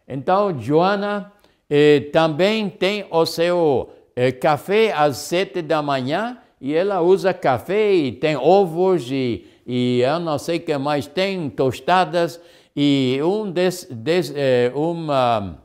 Então, 0.07 0.59
Joana 0.59 1.31
eh, 1.69 2.09
também 2.11 2.69
tem 2.69 3.05
o 3.09 3.25
seu 3.25 3.89
eh, 4.15 4.31
café 4.31 4.91
às 4.91 5.17
sete 5.17 5.61
da 5.61 5.81
manhã 5.81 6.37
e 6.59 6.73
ela 6.73 7.01
usa 7.01 7.33
café 7.33 7.93
e 7.93 8.11
tem 8.11 8.35
ovos 8.35 9.09
e 9.11 9.47
e 9.65 10.01
eu 10.01 10.19
não 10.19 10.37
sei 10.37 10.57
o 10.57 10.61
que 10.61 10.77
mais 10.77 11.07
tem, 11.07 11.49
tostadas 11.49 12.39
e 12.75 13.19
um, 13.23 13.49
des, 13.49 13.87
des, 13.89 14.33
eh, 14.35 14.71
uma, 14.75 15.59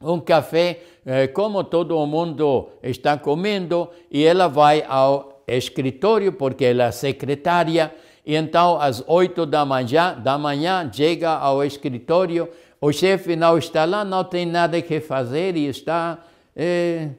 um 0.00 0.18
café, 0.18 0.80
eh, 1.04 1.26
como 1.28 1.62
todo 1.62 2.04
mundo 2.06 2.70
está 2.82 3.16
comendo, 3.16 3.88
e 4.10 4.24
ela 4.24 4.48
vai 4.48 4.82
ao 4.88 5.42
escritório, 5.46 6.32
porque 6.32 6.64
ela 6.64 6.84
é 6.84 6.90
secretária, 6.90 7.94
e 8.24 8.34
então 8.34 8.80
às 8.80 9.04
oito 9.06 9.44
da 9.46 9.64
manhã, 9.64 10.18
da 10.18 10.38
manhã 10.38 10.90
chega 10.92 11.30
ao 11.30 11.62
escritório, 11.62 12.48
o 12.80 12.92
chefe 12.92 13.36
não 13.36 13.58
está 13.58 13.84
lá, 13.84 14.04
não 14.04 14.24
tem 14.24 14.46
nada 14.46 14.80
que 14.80 15.00
fazer 15.00 15.54
e 15.54 15.66
está 15.66 16.18
eh, 16.56 17.10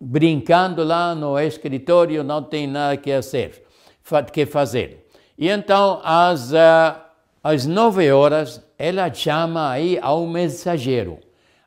brincando 0.00 0.82
lá 0.82 1.14
no 1.14 1.38
escritório, 1.38 2.24
não 2.24 2.42
tem 2.42 2.66
nada 2.66 2.96
que 2.96 3.10
fazer. 3.12 3.64
Que 4.32 4.44
fazer. 4.44 5.06
E 5.38 5.48
então, 5.48 6.00
às, 6.02 6.52
uh, 6.52 7.00
às 7.42 7.66
nove 7.66 8.10
horas, 8.10 8.64
ela 8.78 9.12
chama 9.12 9.70
aí 9.70 9.98
ao 10.00 10.26
mensageiro, 10.26 11.18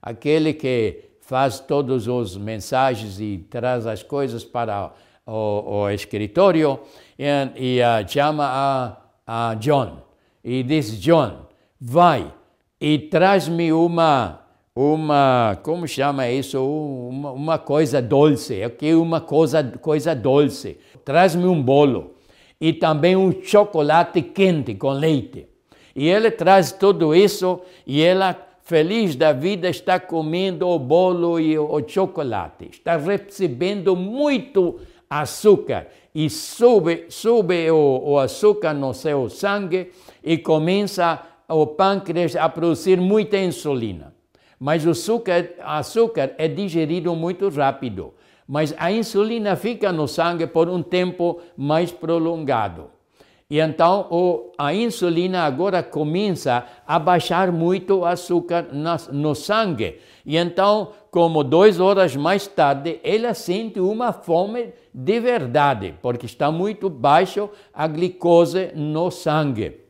aquele 0.02 0.54
que 0.54 1.06
faz 1.22 1.60
todos 1.60 2.08
os 2.08 2.36
mensagens 2.36 3.20
e 3.20 3.46
traz 3.50 3.86
as 3.86 4.02
coisas 4.02 4.44
para 4.44 4.92
o, 5.26 5.84
o 5.84 5.90
escritório, 5.90 6.80
e, 7.18 7.26
e 7.56 8.08
chama 8.08 8.46
a, 8.46 8.98
a 9.52 9.54
John. 9.56 10.02
E 10.44 10.64
diz, 10.64 11.00
John, 11.00 11.46
vai 11.80 12.34
e 12.80 12.98
traz-me 12.98 13.74
uma, 13.74 14.40
uma, 14.76 15.58
como 15.64 15.88
chama 15.88 16.30
isso? 16.30 16.64
Uma, 16.64 17.32
uma 17.32 17.58
coisa 17.58 18.02
doce, 18.02 18.64
aqui 18.64 18.94
uma 18.94 19.20
coisa, 19.20 19.64
coisa 19.64 20.16
doce. 20.16 20.78
Traz-me 21.04 21.46
um 21.46 21.62
bolo 21.62 22.16
e 22.60 22.72
também 22.72 23.16
um 23.16 23.34
chocolate 23.44 24.22
quente 24.22 24.76
com 24.76 24.92
leite. 24.92 25.48
E 25.96 26.08
ele 26.08 26.32
traz 26.32 26.72
tudo 26.72 27.14
isso 27.14 27.60
e 27.86 28.02
ela, 28.02 28.36
feliz 28.64 29.16
da 29.16 29.34
vida, 29.34 29.70
está 29.70 30.00
comendo 30.00 30.68
o 30.68 30.80
bolo 30.80 31.40
e 31.40 31.60
o 31.60 31.82
chocolate. 31.86 32.70
Está 32.72 32.96
recebendo 32.96 33.96
muito 33.96 34.80
açúcar 35.10 35.88
e 36.16 36.30
sube, 36.30 37.06
sube 37.10 37.70
o, 37.72 38.12
o 38.12 38.20
açúcar 38.20 38.74
no 38.74 38.94
seu 38.94 39.30
sangue 39.30 39.92
e 40.24 40.38
começa 40.38 41.22
o 41.50 41.68
pâncreas 41.68 42.36
a 42.36 42.48
produzir 42.48 43.02
muita 43.02 43.38
insulina. 43.38 44.14
Mas 44.60 44.86
o 44.86 44.92
açúcar, 44.92 45.50
açúcar 45.60 46.34
é 46.38 46.48
digerido 46.48 47.16
muito 47.16 47.50
rápido 47.50 48.14
mas 48.52 48.74
a 48.80 48.92
insulina 48.92 49.56
fica 49.56 49.92
no 49.92 50.08
sangue 50.08 50.48
por 50.48 50.68
um 50.68 50.82
tempo 50.82 51.40
mais 51.56 51.92
prolongado. 51.92 52.90
E 53.48 53.60
então 53.60 54.08
o, 54.10 54.52
a 54.58 54.74
insulina 54.74 55.44
agora 55.44 55.84
começa 55.84 56.66
a 56.88 56.98
baixar 56.98 57.52
muito 57.52 58.00
o 58.00 58.06
açúcar 58.06 58.70
no 59.12 59.36
sangue. 59.36 60.00
E 60.26 60.36
então, 60.36 60.94
como 61.12 61.44
duas 61.44 61.80
horas 61.80 62.16
mais 62.16 62.48
tarde, 62.48 63.00
ela 63.04 63.36
sente 63.36 63.80
uma 63.80 64.12
fome 64.12 64.74
de 64.92 65.20
verdade, 65.20 65.94
porque 66.02 66.26
está 66.26 66.52
muito 66.52 66.90
baixo 66.90 67.52
a 67.72 67.86
glicose 67.88 68.72
no 68.76 69.12
sangue. 69.12 69.89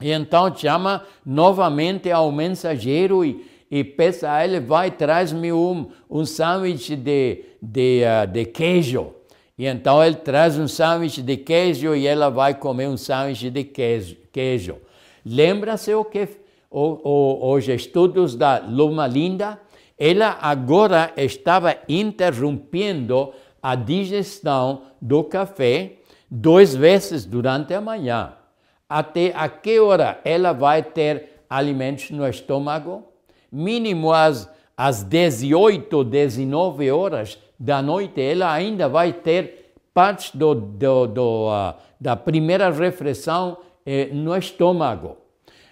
E 0.00 0.10
então 0.12 0.54
chama 0.54 1.04
novamente 1.24 2.10
ao 2.10 2.30
mensageiro 2.30 3.24
e 3.24 3.56
e 3.70 3.82
peça 3.82 4.30
a 4.30 4.44
ele, 4.44 4.60
vai, 4.60 4.90
traz-me 4.90 5.52
um, 5.52 5.90
um 6.08 6.24
sanduíche 6.24 6.94
de, 6.94 7.44
de, 7.60 8.02
uh, 8.04 8.26
de 8.26 8.44
queijo. 8.44 9.12
E 9.58 9.66
então 9.66 10.04
ele 10.04 10.16
traz 10.16 10.58
um 10.58 10.68
sanduíche 10.68 11.22
de 11.22 11.36
queijo 11.36 11.94
e 11.94 12.06
ela 12.06 12.30
vai 12.30 12.54
comer 12.54 12.88
um 12.88 12.96
sanduíche 12.96 13.50
de 13.50 13.64
queijo. 13.64 14.16
queijo. 14.30 14.76
Lembra-se 15.24 15.92
o 15.94 16.04
que 16.04 16.28
o, 16.70 17.00
o, 17.02 17.54
os 17.54 17.68
estudos 17.68 18.36
da 18.36 18.58
Luma 18.58 19.06
Linda? 19.06 19.60
Ela 19.98 20.38
agora 20.40 21.12
estava 21.16 21.76
interrompendo 21.88 23.32
a 23.62 23.74
digestão 23.74 24.82
do 25.00 25.24
café 25.24 25.94
duas 26.30 26.74
vezes 26.74 27.24
durante 27.24 27.72
a 27.72 27.80
manhã. 27.80 28.34
Até 28.88 29.32
a 29.34 29.48
que 29.48 29.80
hora 29.80 30.20
ela 30.24 30.52
vai 30.52 30.82
ter 30.82 31.42
alimentos 31.48 32.10
no 32.10 32.26
estômago? 32.26 33.16
mínimo 33.50 34.12
às, 34.12 34.50
às 34.76 35.02
18, 35.02 36.04
19 36.04 36.90
horas 36.90 37.38
da 37.58 37.80
noite, 37.80 38.20
ela 38.20 38.52
ainda 38.52 38.88
vai 38.88 39.12
ter 39.12 39.72
parte 39.94 40.36
do, 40.36 40.54
do, 40.54 41.06
do, 41.06 41.48
uh, 41.48 41.74
da 41.98 42.14
primeira 42.14 42.70
refeição 42.70 43.56
eh, 43.86 44.10
no 44.12 44.36
estômago. 44.36 45.16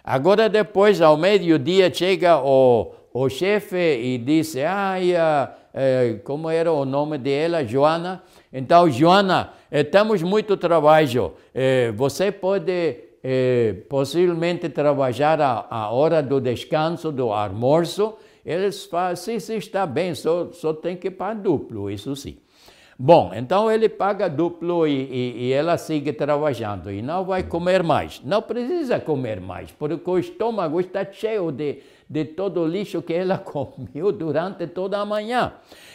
Agora, 0.02 0.48
depois, 0.48 1.02
ao 1.02 1.16
meio-dia, 1.16 1.92
chega 1.92 2.38
o, 2.38 2.92
o 3.12 3.28
chefe 3.28 3.76
e 3.76 4.16
diz: 4.16 4.56
Ai, 4.56 5.12
uh, 5.12 5.48
eh, 5.74 6.20
como 6.22 6.48
era 6.48 6.72
o 6.72 6.84
nome 6.84 7.18
dela? 7.18 7.64
Joana. 7.64 8.22
Então, 8.52 8.88
Joana, 8.88 9.52
eh, 9.70 9.82
temos 9.82 10.22
muito 10.22 10.56
trabalho. 10.56 11.34
Eh, 11.52 11.92
você 11.96 12.30
pode 12.30 12.96
eh, 13.26 13.74
possivelmente 13.88 14.68
trabalhar 14.68 15.40
a, 15.40 15.66
a, 15.68 15.90
hora 15.90 16.22
do 16.22 16.40
descanso, 16.40 17.10
do 17.10 17.32
almoço, 17.32 18.14
eles 18.44 18.84
falam, 18.84 19.16
sim, 19.16 19.40
sim, 19.40 19.56
está 19.56 19.86
bem, 19.86 20.14
só, 20.14 20.52
só 20.52 20.74
tem 20.74 20.94
que 20.94 21.10
pagar 21.10 21.40
duplo, 21.40 21.90
isso 21.90 22.14
sim. 22.14 22.36
Bom, 22.98 23.32
então 23.34 23.70
ele 23.70 23.88
paga 23.88 24.28
duplo 24.28 24.86
e, 24.86 24.92
e, 24.92 25.46
e, 25.46 25.52
ela 25.52 25.76
segue 25.76 26.12
trabalhando 26.12 26.92
e 26.92 27.02
não 27.02 27.24
vai 27.24 27.42
comer 27.42 27.82
mais. 27.82 28.20
Não 28.24 28.40
precisa 28.40 29.00
comer 29.00 29.40
mais, 29.40 29.72
porque 29.72 29.98
o 30.08 30.18
estômago 30.18 30.78
está 30.78 31.04
cheio 31.10 31.50
de, 31.50 31.78
de 32.08 32.24
todo 32.24 32.60
o 32.60 32.66
lixo 32.66 33.02
que 33.02 33.12
ela 33.12 33.38
comeu 33.38 34.12
durante 34.12 34.66
toda 34.66 34.98
a 34.98 35.04
manhã. 35.04 35.52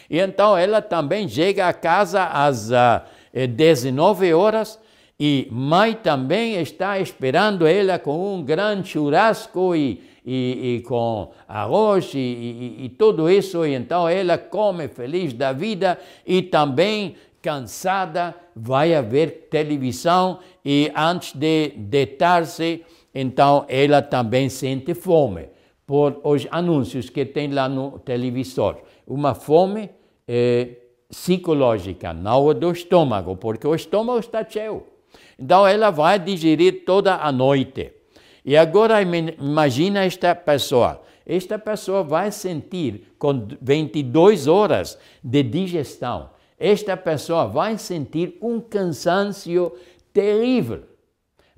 E 0.10 0.20
então 0.20 0.58
ela 0.58 0.82
também 0.82 1.28
chega 1.28 1.68
a 1.68 1.74
casa 1.74 2.26
às 2.26 2.72
uh, 2.72 3.02
eh, 3.34 3.48
19 3.48 4.34
horas 4.34 4.80
e 5.20 5.48
mãe 5.52 5.94
também 5.94 6.56
está 6.62 7.00
esperando 7.00 7.68
ela 7.68 8.00
com 8.00 8.36
um 8.36 8.42
grande 8.42 8.88
churrasco 8.88 9.76
e, 9.76 10.02
e, 10.26 10.78
e 10.78 10.82
com 10.82 11.32
arroz 11.48 12.14
e, 12.14 12.78
e, 12.80 12.90
tudo 12.98 13.30
isso. 13.30 13.66
E 13.66 13.76
então 13.76 14.08
ela 14.08 14.38
come 14.38 14.88
feliz 14.88 15.34
da 15.34 15.52
vida 15.52 16.00
e 16.26 16.42
também 16.42 17.16
cansada 17.42 18.34
vai 18.56 19.02
ver 19.02 19.48
televisão 19.52 20.40
e 20.64 20.92
antes 20.96 21.34
de 21.34 21.70
deitar-se, 21.76 22.84
então 23.14 23.66
ela 23.70 24.02
também 24.02 24.50
sente 24.50 24.94
fome 24.94 25.48
por 25.90 26.22
os 26.24 26.46
anúncios 26.52 27.10
que 27.10 27.26
tem 27.26 27.52
lá 27.52 27.68
no 27.68 27.98
televisor. 27.98 28.78
Uma 29.08 29.34
fome 29.34 29.90
eh, 30.28 30.76
psicológica, 31.10 32.14
não 32.14 32.54
do 32.54 32.72
estômago, 32.72 33.36
porque 33.36 33.66
o 33.66 33.74
estômago 33.74 34.20
está 34.20 34.48
cheio. 34.48 34.84
Então 35.40 35.66
ela 35.66 35.90
vai 35.90 36.20
digerir 36.20 36.86
toda 36.86 37.16
a 37.16 37.32
noite. 37.32 37.92
E 38.46 38.56
agora 38.56 39.02
imagina 39.02 40.06
esta 40.06 40.36
pessoa. 40.36 41.02
Esta 41.26 41.58
pessoa 41.58 42.04
vai 42.04 42.32
sentir 42.32 43.16
com 43.18 43.48
22 43.60 44.46
horas 44.46 44.96
de 45.24 45.42
digestão. 45.42 46.30
Esta 46.60 46.96
pessoa 46.96 47.48
vai 47.48 47.80
sentir 47.80 48.38
um 48.44 48.60
cansaço 48.60 49.72
terrível, 50.14 50.84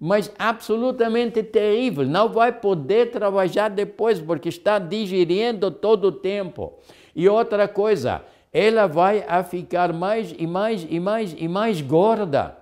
mas 0.03 0.33
absolutamente 0.39 1.43
terrível. 1.43 2.03
Não 2.03 2.27
vai 2.27 2.51
poder 2.51 3.11
trabalhar 3.11 3.69
depois 3.69 4.19
porque 4.19 4.49
está 4.49 4.79
digerindo 4.79 5.69
todo 5.69 6.05
o 6.05 6.11
tempo. 6.11 6.73
E 7.15 7.29
outra 7.29 7.67
coisa, 7.67 8.23
ela 8.51 8.87
vai 8.87 9.23
a 9.27 9.43
ficar 9.43 9.93
mais 9.93 10.33
e 10.35 10.47
mais 10.47 10.87
e 10.89 10.99
mais 10.99 11.35
e 11.37 11.47
mais 11.47 11.81
gorda, 11.81 12.57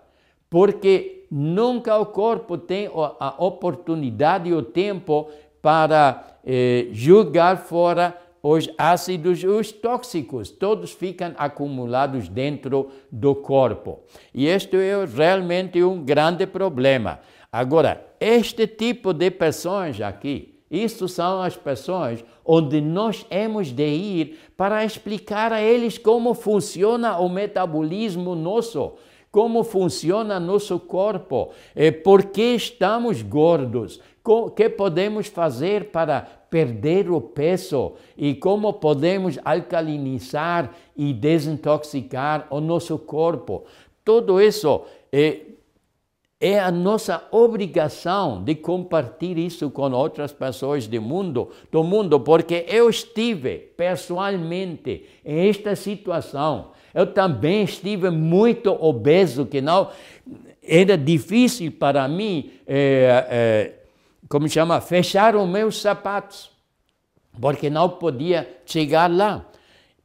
porque 0.50 1.26
nunca 1.32 1.98
o 1.98 2.08
corpo 2.08 2.58
tem 2.58 2.92
a 3.20 3.36
oportunidade 3.38 4.50
e 4.50 4.54
o 4.54 4.62
tempo 4.62 5.30
para 5.62 6.26
eh, 6.46 6.88
julgar 6.92 7.58
fora 7.58 8.18
os 8.42 8.70
ácidos, 8.78 9.44
os 9.44 9.72
tóxicos, 9.72 10.50
todos 10.50 10.92
ficam 10.92 11.34
acumulados 11.38 12.30
dentro 12.30 12.90
do 13.12 13.36
corpo. 13.36 14.00
E 14.34 14.48
este 14.48 14.78
é 14.78 15.06
realmente 15.06 15.84
um 15.84 16.04
grande 16.04 16.48
problema. 16.48 17.20
Agora, 17.52 18.06
este 18.20 18.68
tipo 18.68 19.14
de 19.14 19.32
pessoas 19.32 20.00
aqui, 20.00 20.60
isso 20.70 21.08
são 21.08 21.42
as 21.42 21.58
pessoas 21.58 22.24
onde 22.46 22.80
nós 22.80 23.24
temos 23.24 23.72
de 23.72 23.88
ir 23.88 24.40
para 24.56 24.86
explicar 24.86 25.52
a 25.52 25.62
eles 25.62 25.98
como 25.98 26.34
funciona 26.34 27.18
o 27.18 27.28
metabolismo 27.28 28.36
nosso, 28.36 28.94
como 29.32 29.64
funciona 29.64 30.40
nosso 30.40 30.80
corpo, 30.80 31.52
por 32.04 32.26
que 32.26 32.56
estamos 32.56 33.22
gordos, 33.22 34.00
o 34.26 34.51
que 34.51 34.70
podemos 34.70 35.28
fazer 35.28 35.86
para 35.86 36.22
perder 36.49 37.09
o 37.09 37.22
peso 37.22 37.93
e 38.17 38.36
como 38.36 38.74
podemos 38.74 39.39
alcalinizar 39.43 40.72
e 40.95 41.13
desintoxicar 41.13 42.47
o 42.49 42.59
nosso 42.59 42.97
corpo. 42.97 43.65
Tudo 44.03 44.41
isso 44.41 44.82
é, 45.11 45.41
é 46.39 46.59
a 46.59 46.72
nossa 46.72 47.28
obrigação 47.32 48.43
de 48.43 48.55
compartilhar 48.55 49.41
isso 49.41 49.70
com 49.70 49.91
outras 49.91 50.32
pessoas 50.32 50.88
do 50.88 51.01
mundo, 51.01 51.49
do 51.72 51.84
mundo, 51.84 52.20
porque 52.20 52.65
eu 52.67 52.89
estive 52.89 53.57
pessoalmente 53.78 55.05
em 55.24 55.49
esta 55.49 55.76
situação. 55.76 56.72
Eu 56.93 57.07
também 57.07 57.63
estive 57.63 58.09
muito 58.09 58.72
obeso, 58.72 59.45
que 59.45 59.61
não 59.61 59.89
era 60.63 60.97
difícil 60.97 61.72
para 61.72 62.07
mim. 62.07 62.51
É, 62.65 63.26
é, 63.30 63.78
como 64.30 64.47
chama, 64.47 64.80
fechar 64.80 65.36
os 65.36 65.49
meus 65.49 65.82
sapatos, 65.82 66.51
porque 67.41 67.67
não 67.67 67.89
podia 67.89 68.47
chegar 68.63 69.11
lá. 69.11 69.45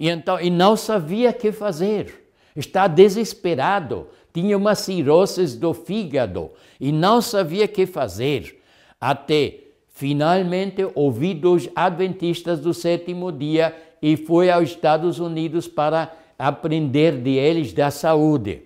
E 0.00 0.08
então, 0.08 0.40
e 0.40 0.48
não 0.48 0.76
sabia 0.76 1.30
o 1.30 1.34
que 1.34 1.52
fazer. 1.52 2.32
Está 2.56 2.86
desesperado, 2.86 4.08
tinha 4.32 4.56
uma 4.56 4.74
cirrose 4.74 5.58
do 5.58 5.74
fígado 5.74 6.50
e 6.80 6.90
não 6.90 7.20
sabia 7.20 7.66
o 7.66 7.68
que 7.68 7.84
fazer. 7.84 8.62
Até 9.00 9.58
finalmente 9.90 10.88
ouvi 10.94 11.34
dos 11.34 11.68
adventistas 11.76 12.58
do 12.60 12.72
sétimo 12.72 13.30
dia 13.30 13.76
e 14.00 14.16
foi 14.16 14.50
aos 14.50 14.70
Estados 14.70 15.20
Unidos 15.20 15.68
para 15.68 16.12
aprender 16.38 17.20
de 17.20 17.32
eles 17.32 17.72
da 17.72 17.90
saúde. 17.90 18.62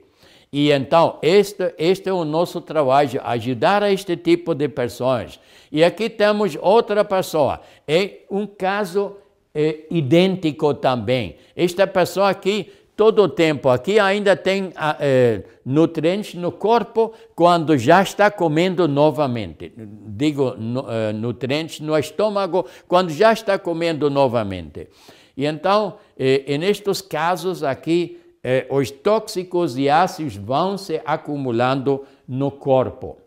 E 0.52 0.70
então, 0.72 1.18
este, 1.20 1.74
este 1.76 2.08
é 2.08 2.12
o 2.12 2.24
nosso 2.24 2.60
trabalho, 2.60 3.20
ajudar 3.22 3.82
a 3.82 3.92
este 3.92 4.16
tipo 4.16 4.54
de 4.54 4.68
pessoas. 4.68 5.38
E 5.70 5.84
aqui 5.84 6.08
temos 6.08 6.56
outra 6.60 7.04
pessoa, 7.04 7.60
é 7.86 8.20
um 8.30 8.46
caso 8.46 9.16
é, 9.54 9.80
idêntico 9.90 10.72
também. 10.72 11.36
Esta 11.54 11.86
pessoa 11.86 12.30
aqui, 12.30 12.72
todo 12.96 13.22
o 13.22 13.28
tempo, 13.28 13.68
aqui 13.68 13.98
ainda 13.98 14.34
tem 14.34 14.72
é, 15.00 15.42
nutrientes 15.64 16.34
no 16.34 16.50
corpo 16.50 17.12
quando 17.34 17.76
já 17.76 18.02
está 18.02 18.30
comendo 18.30 18.88
novamente. 18.88 19.70
Digo, 19.76 20.54
no, 20.56 20.90
é, 20.90 21.12
nutrientes 21.12 21.80
no 21.80 21.96
estômago 21.98 22.66
quando 22.86 23.10
já 23.10 23.34
está 23.34 23.58
comendo 23.58 24.08
novamente. 24.08 24.88
E 25.36 25.44
então, 25.44 25.98
é, 26.18 26.56
nestes 26.56 27.02
casos 27.02 27.62
aqui, 27.62 28.18
eh, 28.50 28.66
os 28.70 28.90
tóxicos 28.90 29.76
e 29.76 29.90
ácidos 29.90 30.36
vão 30.36 30.78
se 30.78 31.02
acumulando 31.04 32.06
no 32.26 32.50
corpo. 32.50 33.18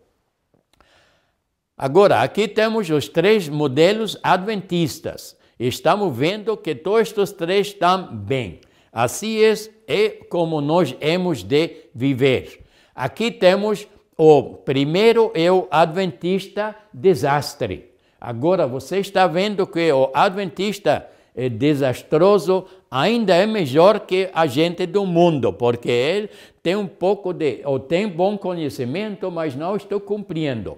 Agora, 1.78 2.24
aqui 2.24 2.48
temos 2.48 2.90
os 2.90 3.08
três 3.08 3.48
modelos 3.48 4.18
adventistas. 4.24 5.38
Estamos 5.60 6.18
vendo 6.18 6.58
que 6.58 6.74
todos 6.74 7.16
os 7.16 7.32
três 7.32 7.68
estão 7.68 8.16
bem. 8.16 8.62
Assim 8.92 9.38
é, 9.44 9.54
é 9.88 10.10
como 10.28 10.60
nós 10.60 10.96
hemos 11.00 11.44
de 11.44 11.86
viver. 11.94 12.66
Aqui 12.96 13.30
temos 13.30 13.88
o 14.18 14.56
primeiro 14.56 15.32
é 15.36 15.52
o 15.52 15.68
adventista 15.70 16.76
desastre. 16.92 17.92
Agora 18.20 18.66
você 18.66 18.98
está 18.98 19.28
vendo 19.28 19.68
que 19.68 19.92
o 19.92 20.10
adventista 20.16 21.08
é 21.36 21.48
desastroso 21.48 22.66
ainda 22.92 23.34
é 23.34 23.46
melhor 23.46 24.02
que 24.02 24.30
a 24.34 24.46
gente 24.46 24.86
do 24.86 25.06
mundo, 25.06 25.54
porque 25.54 25.90
ele 25.90 26.30
tem 26.62 26.76
um 26.76 26.86
pouco 26.86 27.32
de, 27.32 27.62
ou 27.64 27.80
tem 27.80 28.06
bom 28.06 28.38
conhecimento, 28.38 29.32
mas 29.32 29.56
não 29.56 29.78
estou 29.78 30.02
cumprindo. 30.02 30.78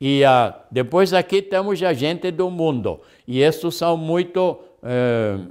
E 0.00 0.22
uh, 0.24 0.52
depois 0.68 1.12
aqui 1.12 1.40
temos 1.40 1.80
a 1.84 1.92
gente 1.92 2.32
do 2.32 2.50
mundo, 2.50 3.00
e 3.26 3.40
esses 3.40 3.72
são 3.76 3.96
muito, 3.96 4.58
uh, 4.82 5.46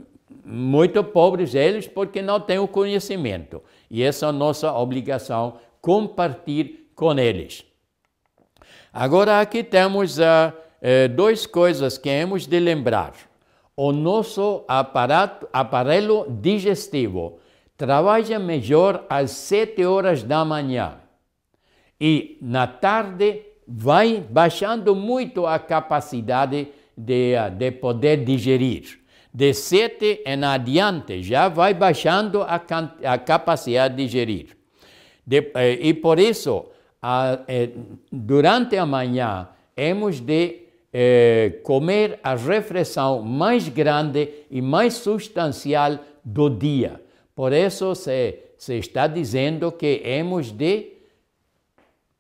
muito 0.46 1.02
pobres 1.06 1.56
eles, 1.56 1.88
porque 1.88 2.22
não 2.22 2.42
têm 2.42 2.60
o 2.60 2.68
conhecimento. 2.68 3.64
E 3.90 4.04
essa 4.04 4.26
é 4.26 4.30
a 4.30 4.34
nossa 4.34 4.74
obrigação, 4.74 5.58
compartilhar 5.82 6.84
com 6.94 7.18
eles. 7.18 7.64
Agora 8.92 9.40
aqui 9.40 9.64
temos 9.64 10.20
uh, 10.20 10.54
duas 11.16 11.48
coisas 11.48 11.98
que 11.98 12.10
temos 12.10 12.46
de 12.46 12.60
lembrar 12.60 13.14
o 13.76 13.92
nosso 13.92 14.64
aparato, 14.68 15.48
aparelho 15.52 16.26
digestivo 16.30 17.40
trabalha 17.76 18.38
melhor 18.40 19.06
às 19.10 19.32
sete 19.32 19.84
horas 19.84 20.24
da 20.24 20.46
manhã 20.46 21.00
e 22.00 22.38
na 22.42 22.68
tarde 22.68 23.42
vai 23.68 24.20
baixando 24.20 24.96
muito 24.96 25.48
a 25.48 25.58
capacidade 25.58 26.68
de, 26.96 27.34
de 27.58 27.72
poder 27.72 28.24
digerir. 28.24 29.00
De 29.34 29.54
sete 29.54 30.22
em 30.26 30.44
adiante 30.44 31.24
já 31.24 31.48
vai 31.48 31.74
baixando 31.74 32.44
a, 32.44 32.62
a 33.06 33.18
capacidade 33.18 33.96
de 33.96 34.04
digerir. 34.04 34.58
De, 35.26 35.52
eh, 35.56 35.80
e 35.82 35.94
por 35.94 36.20
isso, 36.20 36.66
a, 37.02 37.40
eh, 37.48 37.70
durante 38.12 38.78
a 38.78 38.86
manhã, 38.86 39.48
hemos 39.76 40.20
de 40.20 40.63
é, 40.94 41.60
comer 41.64 42.20
a 42.24 42.36
refeição 42.36 43.24
mais 43.24 43.68
grande 43.68 44.30
e 44.52 44.62
mais 44.62 44.94
substancial 44.94 45.98
do 46.24 46.50
dia. 46.50 47.02
Por 47.36 47.52
isso 47.52 47.96
se, 47.96 48.38
se 48.58 48.78
está 48.78 49.08
dizendo 49.08 49.72
que 49.72 50.02
hemos 50.06 50.52
de 50.52 50.94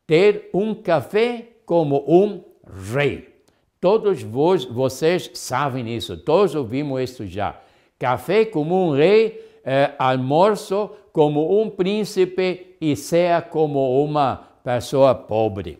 ter 0.07 0.49
um 0.53 0.73
café 0.73 1.49
como 1.65 2.03
um 2.07 2.43
rei. 2.91 3.31
Todos 3.79 4.23
vocês 4.23 5.29
sabem 5.33 5.93
isso, 5.95 6.17
todos 6.17 6.55
ouvimos 6.55 7.01
isso 7.01 7.27
já. 7.27 7.59
Café 7.99 8.45
como 8.45 8.87
um 8.87 8.95
rei, 8.95 9.59
eh, 9.63 9.91
almoço 9.99 10.89
como 11.11 11.61
um 11.61 11.69
príncipe 11.69 12.75
e 12.81 12.95
ceia 12.95 13.41
como 13.41 14.03
uma 14.03 14.47
pessoa 14.63 15.13
pobre. 15.13 15.79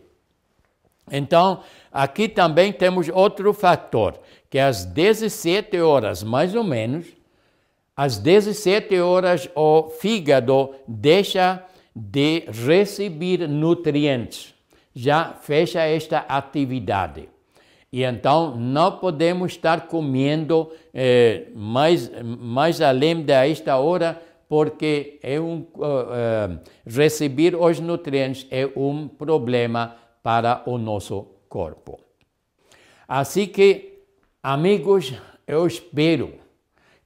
Então, 1.10 1.60
aqui 1.94 2.28
também 2.28 2.72
temos 2.72 3.08
outro 3.08 3.52
fator, 3.52 4.18
que 4.50 4.58
às 4.58 4.84
17 4.84 5.78
horas, 5.80 6.24
mais 6.24 6.54
ou 6.56 6.64
menos, 6.64 7.06
às 7.96 8.18
17 8.18 8.98
horas 8.98 9.48
o 9.54 9.88
fígado 9.88 10.74
deixa 10.88 11.62
de 11.94 12.44
receber 12.66 13.48
nutrientes, 13.48 14.52
já 14.92 15.34
fecha 15.40 15.82
esta 15.82 16.18
atividade. 16.18 17.28
E 17.92 18.02
então 18.02 18.56
não 18.56 18.98
podemos 18.98 19.52
estar 19.52 19.86
comendo 19.86 20.72
eh, 20.92 21.44
mais, 21.54 22.10
mais 22.24 22.80
além 22.80 23.22
desta 23.22 23.76
hora, 23.76 24.20
porque 24.48 25.20
é 25.22 25.40
um, 25.40 25.64
uh, 25.76 25.84
uh, 25.84 26.60
receber 26.86 27.54
os 27.54 27.80
nutrientes 27.80 28.46
é 28.50 28.68
um 28.76 29.08
problema 29.08 29.96
para 30.22 30.62
o 30.66 30.76
nosso 30.76 31.33
corpo. 31.54 32.00
Assim 33.06 33.46
que, 33.46 34.00
amigos, 34.42 35.14
eu 35.46 35.64
espero 35.64 36.34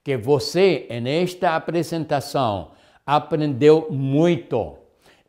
que 0.03 0.17
você, 0.17 0.87
nesta 1.03 1.55
apresentação, 1.55 2.71
aprendeu 3.05 3.89
muito 3.91 4.75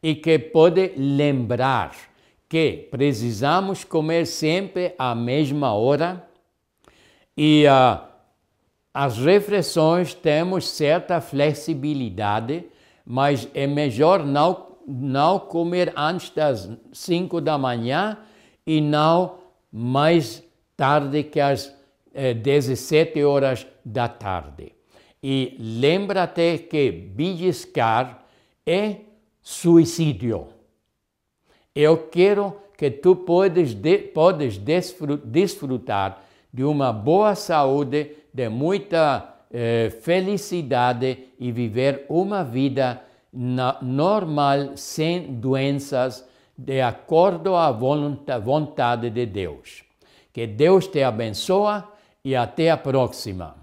e 0.03 0.15
que 0.15 0.39
pode 0.39 0.95
lembrar 0.97 1.95
que 2.49 2.89
precisamos 2.91 3.85
comer 3.85 4.27
sempre 4.27 4.95
à 4.99 5.15
mesma 5.15 5.75
hora 5.75 6.27
e 7.37 7.67
uh, 7.67 8.01
as 8.95 9.19
refeições 9.19 10.15
temos 10.15 10.67
certa 10.67 11.21
flexibilidade, 11.21 12.65
mas 13.05 13.47
é 13.53 13.67
melhor 13.67 14.25
não 14.25 14.71
não 14.89 15.39
comer 15.39 15.93
antes 15.95 16.31
das 16.31 16.69
5 16.93 17.41
da 17.41 17.57
manhã 17.57 18.19
e 18.67 18.81
não 18.81 19.39
mais 19.73 20.43
tarde 20.77 21.25
que 21.25 21.41
às 21.41 21.75
eh, 22.15 22.35
17 22.35 23.23
horas 23.23 23.67
da 23.85 24.09
tarde. 24.09 24.73
E 25.23 25.57
lembra-te 25.59 26.59
que 26.59 26.91
beliscar 26.91 28.25
é 28.67 28.97
suicídio. 29.43 30.49
Eu 31.75 32.09
quero 32.09 32.57
que 32.77 32.91
tu 32.91 33.15
podes, 33.15 33.75
de, 33.75 33.99
podes 33.99 34.59
desfrutar 35.25 36.23
de 36.53 36.65
uma 36.65 36.93
boa 36.93 37.35
saúde, 37.35 38.17
de 38.33 38.49
muita 38.49 39.37
eh, 39.53 39.91
felicidade 40.01 41.29
e 41.39 41.53
viver 41.53 42.07
uma 42.09 42.43
vida 42.43 43.03
normal, 43.33 44.77
sem 44.77 45.35
doenças, 45.35 46.27
de 46.63 46.83
acordo 46.83 47.57
à 47.57 47.71
vontade 47.73 49.09
de 49.09 49.25
Deus. 49.25 49.83
Que 50.31 50.47
Deus 50.47 50.89
te 50.89 51.03
abençoe 51.03 51.83
e 52.23 52.37
até 52.37 52.71
a 52.71 52.77
próxima. 52.77 53.60